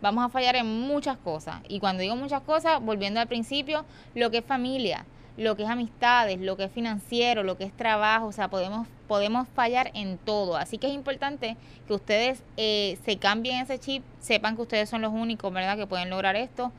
vamos 0.00 0.24
a 0.24 0.28
fallar 0.28 0.56
en 0.56 0.66
muchas 0.66 1.16
cosas. 1.16 1.60
Y 1.68 1.80
cuando 1.80 2.02
digo 2.02 2.16
muchas 2.16 2.42
cosas, 2.42 2.80
volviendo 2.80 3.20
al 3.20 3.26
principio, 3.26 3.84
lo 4.14 4.30
que 4.30 4.38
es 4.38 4.44
familia, 4.44 5.06
lo 5.36 5.56
que 5.56 5.64
es 5.64 5.68
amistades, 5.68 6.40
lo 6.40 6.56
que 6.56 6.64
es 6.64 6.72
financiero, 6.72 7.42
lo 7.42 7.56
que 7.56 7.64
es 7.64 7.72
trabajo, 7.72 8.26
o 8.26 8.32
sea, 8.32 8.48
podemos, 8.48 8.86
podemos 9.08 9.48
fallar 9.48 9.90
en 9.94 10.18
todo. 10.18 10.56
Así 10.56 10.78
que 10.78 10.86
es 10.86 10.94
importante 10.94 11.56
que 11.86 11.94
ustedes 11.94 12.42
eh, 12.56 12.98
se 13.04 13.16
cambien 13.16 13.62
ese 13.62 13.78
chip, 13.78 14.04
sepan 14.20 14.54
que 14.56 14.62
ustedes 14.62 14.88
son 14.88 15.02
los 15.02 15.12
únicos, 15.12 15.52
¿verdad?, 15.52 15.76
que 15.76 15.86
pueden 15.86 16.10
lograr 16.10 16.36
esto 16.36 16.72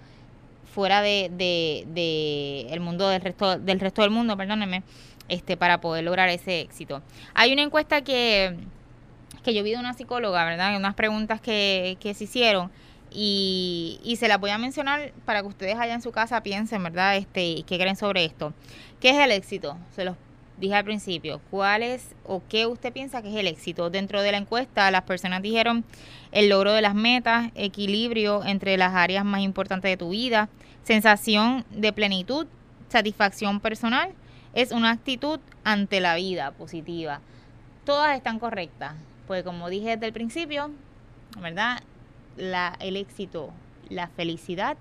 fuera 0.74 1.02
de, 1.02 1.32
de, 1.32 1.88
de 1.94 2.68
el 2.70 2.82
mundo 2.82 3.08
del 3.08 3.22
resto, 3.22 3.58
del 3.58 3.80
resto 3.80 4.02
del 4.02 4.12
mundo, 4.12 4.36
perdónenme 4.36 4.84
este, 5.30 5.58
para 5.58 5.82
poder 5.82 6.04
lograr 6.04 6.30
ese 6.30 6.62
éxito. 6.62 7.02
Hay 7.34 7.54
una 7.54 7.64
encuesta 7.64 8.02
que, 8.02 8.58
que 9.44 9.54
yo 9.54 9.64
vi 9.64 9.72
de 9.72 9.78
una 9.78 9.94
psicóloga, 9.94 10.46
¿verdad? 10.46 10.76
Unas 10.76 10.96
preguntas 10.96 11.42
que, 11.42 11.98
que 12.00 12.14
se 12.14 12.26
hicieron 12.26 12.72
y, 13.12 14.00
y, 14.04 14.18
se 14.18 14.28
las 14.28 14.40
voy 14.40 14.50
a 14.50 14.58
mencionar 14.58 15.14
para 15.24 15.42
que 15.42 15.48
ustedes 15.48 15.78
allá 15.78 15.94
en 15.94 16.02
su 16.02 16.12
casa 16.12 16.44
piensen, 16.44 16.84
¿verdad? 16.84 17.16
Este, 17.16 17.64
qué 17.66 17.78
creen 17.78 17.96
sobre 17.96 18.26
esto. 18.26 18.54
¿Qué 19.00 19.12
es 19.12 19.16
el 19.18 19.32
éxito? 19.32 19.78
Se 19.96 20.04
los 20.04 20.18
dije 20.58 20.76
al 20.76 20.84
principio. 20.84 21.42
¿Cuál 21.50 21.84
es 21.84 22.16
o 22.26 22.42
qué 22.48 22.66
usted 22.66 22.92
piensa 22.94 23.22
que 23.22 23.30
es 23.30 23.36
el 23.36 23.48
éxito? 23.48 23.90
Dentro 23.90 24.22
de 24.22 24.32
la 24.32 24.38
encuesta, 24.38 24.90
las 24.92 25.04
personas 25.04 25.42
dijeron 25.42 25.86
el 26.32 26.50
logro 26.50 26.74
de 26.74 26.82
las 26.82 26.96
metas, 26.96 27.52
equilibrio 27.56 28.44
entre 28.46 28.78
las 28.78 28.94
áreas 28.94 29.26
más 29.26 29.42
importantes 29.42 29.90
de 29.90 29.98
tu 29.98 30.10
vida, 30.10 30.50
sensación 30.84 31.66
de 31.72 31.94
plenitud, 31.94 32.48
satisfacción 32.90 33.60
personal, 33.60 34.14
es 34.56 34.72
una 34.72 34.92
actitud 34.92 35.40
ante 35.64 36.00
la 36.00 36.16
vida 36.16 36.52
positiva. 36.52 37.22
Todas 37.86 38.16
están 38.18 38.40
correctas, 38.40 38.96
pues 39.28 39.44
como 39.44 39.70
dije 39.70 39.92
desde 39.92 40.08
el 40.08 40.14
principio, 40.14 40.72
¿verdad? 41.40 41.84
El 42.80 42.98
éxito, 42.98 43.52
la 43.90 44.08
felicidad 44.08 44.78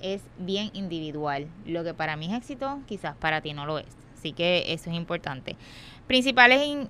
es 0.00 0.20
bien 0.38 0.70
individual. 0.74 1.46
Lo 1.64 1.82
que 1.84 1.94
para 1.94 2.16
mí 2.16 2.26
es 2.26 2.36
éxito, 2.38 2.80
quizás 2.86 3.16
para 3.16 3.40
ti 3.40 3.54
no 3.54 3.64
lo 3.64 3.78
es. 3.78 3.86
Así 4.18 4.32
que 4.32 4.72
eso 4.72 4.90
es 4.90 4.96
importante. 4.96 5.56
Principales 6.06 6.88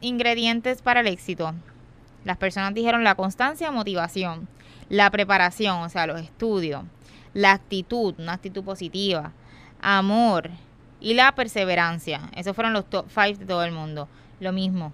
ingredientes 0.00 0.82
para 0.82 1.00
el 1.00 1.08
éxito. 1.08 1.54
Las 2.24 2.36
personas 2.36 2.74
dijeron 2.74 3.04
la 3.04 3.14
constancia, 3.14 3.70
motivación, 3.70 4.48
la 4.88 5.10
preparación, 5.10 5.78
o 5.82 5.88
sea, 5.88 6.06
los 6.06 6.20
estudios, 6.20 6.84
la 7.32 7.52
actitud, 7.52 8.14
una 8.18 8.34
actitud 8.34 8.62
positiva, 8.64 9.32
amor, 9.80 10.50
y 11.00 11.14
la 11.14 11.32
perseverancia. 11.34 12.30
Esos 12.36 12.54
fueron 12.54 12.72
los 12.72 12.88
top 12.88 13.06
5 13.08 13.40
de 13.40 13.46
todo 13.46 13.64
el 13.64 13.72
mundo. 13.72 14.08
Lo 14.40 14.52
mismo. 14.52 14.92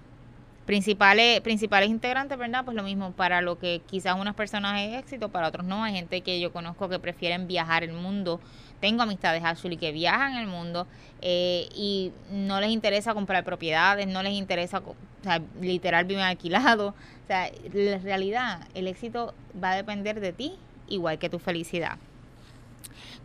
Principales, 0.66 1.42
principales 1.42 1.90
integrantes, 1.90 2.38
¿verdad? 2.38 2.64
Pues 2.64 2.76
lo 2.76 2.82
mismo. 2.82 3.12
Para 3.12 3.42
lo 3.42 3.58
que 3.58 3.82
quizás 3.86 4.18
unas 4.18 4.34
personas 4.34 4.80
es 4.80 4.98
éxito, 4.98 5.28
para 5.28 5.48
otros 5.48 5.66
no. 5.66 5.84
Hay 5.84 5.94
gente 5.94 6.20
que 6.22 6.40
yo 6.40 6.52
conozco 6.52 6.88
que 6.88 6.98
prefieren 6.98 7.46
viajar 7.46 7.84
el 7.84 7.92
mundo. 7.92 8.40
Tengo 8.80 9.02
amistades 9.02 9.42
actually 9.44 9.76
que 9.76 9.92
viajan 9.92 10.36
el 10.36 10.46
mundo 10.46 10.86
eh, 11.22 11.68
y 11.74 12.12
no 12.30 12.60
les 12.60 12.70
interesa 12.70 13.14
comprar 13.14 13.44
propiedades, 13.44 14.06
no 14.06 14.22
les 14.22 14.34
interesa, 14.34 14.78
o 14.78 14.94
sea, 15.22 15.40
literal 15.60 16.04
viven 16.04 16.24
alquilado. 16.24 16.88
O 16.88 17.26
sea, 17.26 17.50
la 17.72 17.98
realidad, 17.98 18.66
el 18.74 18.86
éxito 18.88 19.34
va 19.62 19.72
a 19.72 19.76
depender 19.76 20.20
de 20.20 20.32
ti, 20.32 20.58
igual 20.88 21.18
que 21.18 21.30
tu 21.30 21.38
felicidad. 21.38 21.98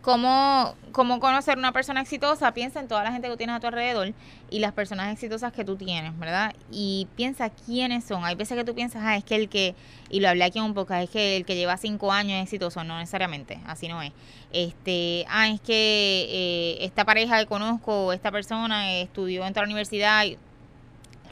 ¿Cómo, 0.01 0.75
¿Cómo 0.93 1.19
conocer 1.19 1.57
una 1.57 1.73
persona 1.73 1.99
exitosa? 2.01 2.53
Piensa 2.53 2.79
en 2.79 2.87
toda 2.87 3.03
la 3.03 3.11
gente 3.11 3.27
que 3.29 3.35
tienes 3.35 3.57
a 3.57 3.59
tu 3.59 3.67
alrededor 3.67 4.13
y 4.49 4.59
las 4.59 4.71
personas 4.71 5.11
exitosas 5.11 5.51
que 5.51 5.65
tú 5.65 5.75
tienes, 5.75 6.17
¿verdad? 6.17 6.55
Y 6.71 7.07
piensa 7.17 7.49
quiénes 7.49 8.05
son. 8.05 8.23
Hay 8.23 8.35
veces 8.35 8.57
que 8.57 8.63
tú 8.63 8.73
piensas, 8.73 9.03
ah, 9.05 9.17
es 9.17 9.25
que 9.25 9.35
el 9.35 9.49
que, 9.49 9.75
y 10.09 10.21
lo 10.21 10.29
hablé 10.29 10.45
aquí 10.45 10.59
un 10.61 10.73
poco, 10.73 10.93
es 10.93 11.09
que 11.09 11.35
el 11.35 11.45
que 11.45 11.55
lleva 11.55 11.75
cinco 11.75 12.13
años 12.13 12.37
es 12.37 12.43
exitoso. 12.43 12.83
No 12.85 12.97
necesariamente, 12.97 13.59
así 13.67 13.89
no 13.89 14.01
es. 14.01 14.13
Este, 14.53 15.25
ah, 15.27 15.49
es 15.49 15.59
que 15.59 16.27
eh, 16.29 16.85
esta 16.85 17.03
pareja 17.03 17.37
que 17.39 17.45
conozco, 17.45 18.13
esta 18.13 18.31
persona 18.31 18.93
estudió 18.93 19.45
en 19.45 19.53
la 19.53 19.63
universidad, 19.63 20.23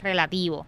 relativo. 0.02 0.66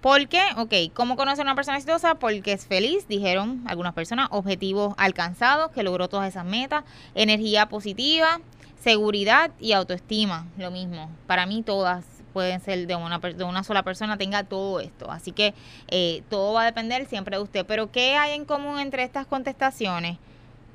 ¿Por 0.00 0.28
qué? 0.28 0.42
Ok, 0.56 0.94
¿cómo 0.94 1.16
conocer 1.16 1.40
a 1.40 1.42
una 1.48 1.54
persona 1.56 1.76
exitosa? 1.76 2.14
Porque 2.14 2.52
es 2.52 2.66
feliz, 2.66 3.08
dijeron 3.08 3.64
algunas 3.66 3.94
personas, 3.94 4.28
objetivos 4.30 4.94
alcanzados, 4.96 5.72
que 5.72 5.82
logró 5.82 6.08
todas 6.08 6.28
esas 6.28 6.44
metas, 6.44 6.84
energía 7.16 7.68
positiva, 7.68 8.40
seguridad 8.80 9.50
y 9.58 9.72
autoestima, 9.72 10.46
lo 10.56 10.70
mismo. 10.70 11.10
Para 11.26 11.46
mí 11.46 11.64
todas 11.64 12.04
pueden 12.32 12.60
ser 12.60 12.86
de 12.86 12.94
una, 12.94 13.18
de 13.18 13.42
una 13.42 13.64
sola 13.64 13.82
persona, 13.82 14.16
tenga 14.16 14.44
todo 14.44 14.78
esto. 14.78 15.10
Así 15.10 15.32
que 15.32 15.52
eh, 15.88 16.22
todo 16.30 16.52
va 16.52 16.62
a 16.62 16.66
depender 16.66 17.06
siempre 17.06 17.36
de 17.36 17.42
usted. 17.42 17.66
Pero 17.66 17.90
¿qué 17.90 18.14
hay 18.14 18.34
en 18.34 18.44
común 18.44 18.78
entre 18.78 19.02
estas 19.02 19.26
contestaciones? 19.26 20.18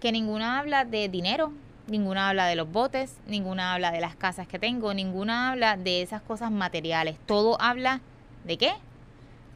Que 0.01 0.11
ninguna 0.11 0.59
habla 0.59 0.83
de 0.83 1.07
dinero, 1.07 1.53
ninguna 1.87 2.27
habla 2.27 2.47
de 2.47 2.57
los 2.57 2.69
botes, 2.69 3.15
ninguna 3.25 3.73
habla 3.73 3.91
de 3.91 4.01
las 4.01 4.17
casas 4.17 4.49
que 4.49 4.59
tengo, 4.59 4.93
ninguna 4.93 5.51
habla 5.51 5.77
de 5.77 6.01
esas 6.01 6.21
cosas 6.21 6.51
materiales. 6.51 7.15
Todo 7.25 7.55
habla 7.61 8.01
de 8.43 8.57
qué? 8.57 8.73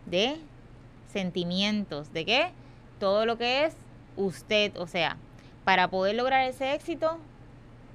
De 0.07 0.37
sentimientos, 1.11 2.11
de 2.13 2.25
qué? 2.25 2.51
Todo 2.99 3.25
lo 3.25 3.37
que 3.37 3.65
es 3.65 3.75
usted, 4.15 4.75
o 4.77 4.87
sea, 4.87 5.17
para 5.63 5.89
poder 5.89 6.15
lograr 6.15 6.47
ese 6.47 6.73
éxito, 6.73 7.17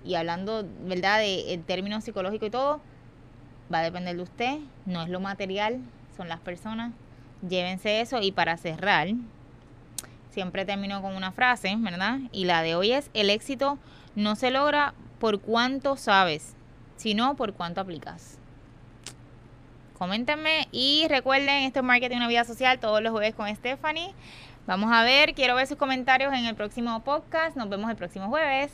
y 0.04 0.14
hablando, 0.14 0.64
¿verdad?, 0.84 1.18
de 1.18 1.52
en 1.52 1.62
términos 1.62 2.04
psicológicos 2.04 2.48
y 2.48 2.50
todo, 2.50 2.80
va 3.72 3.78
a 3.78 3.82
depender 3.82 4.16
de 4.16 4.22
usted, 4.22 4.58
no 4.86 5.02
es 5.02 5.08
lo 5.08 5.20
material, 5.20 5.80
son 6.16 6.28
las 6.28 6.40
personas. 6.40 6.92
Llévense 7.48 8.00
eso 8.00 8.20
y 8.20 8.32
para 8.32 8.56
cerrar, 8.56 9.08
siempre 10.30 10.64
termino 10.64 11.02
con 11.02 11.16
una 11.16 11.32
frase, 11.32 11.74
¿verdad? 11.78 12.18
Y 12.30 12.44
la 12.44 12.62
de 12.62 12.74
hoy 12.74 12.92
es, 12.92 13.10
el 13.14 13.30
éxito 13.30 13.78
no 14.14 14.36
se 14.36 14.50
logra 14.50 14.94
por 15.18 15.40
cuánto 15.40 15.96
sabes, 15.96 16.54
sino 16.96 17.36
por 17.36 17.54
cuánto 17.54 17.80
aplicas 17.80 18.38
coméntenme. 20.02 20.66
Y 20.72 21.06
recuerden, 21.08 21.62
esto 21.62 21.78
es 21.78 21.84
Marketing 21.84 22.16
Una 22.16 22.26
Vida 22.26 22.42
Social, 22.42 22.80
todos 22.80 23.00
los 23.00 23.12
jueves 23.12 23.36
con 23.36 23.54
Stephanie. 23.54 24.12
Vamos 24.66 24.90
a 24.92 25.04
ver, 25.04 25.32
quiero 25.32 25.54
ver 25.54 25.68
sus 25.68 25.76
comentarios 25.76 26.34
en 26.34 26.44
el 26.44 26.56
próximo 26.56 27.04
podcast. 27.04 27.56
Nos 27.56 27.68
vemos 27.68 27.88
el 27.88 27.94
próximo 27.94 28.26
jueves. 28.26 28.72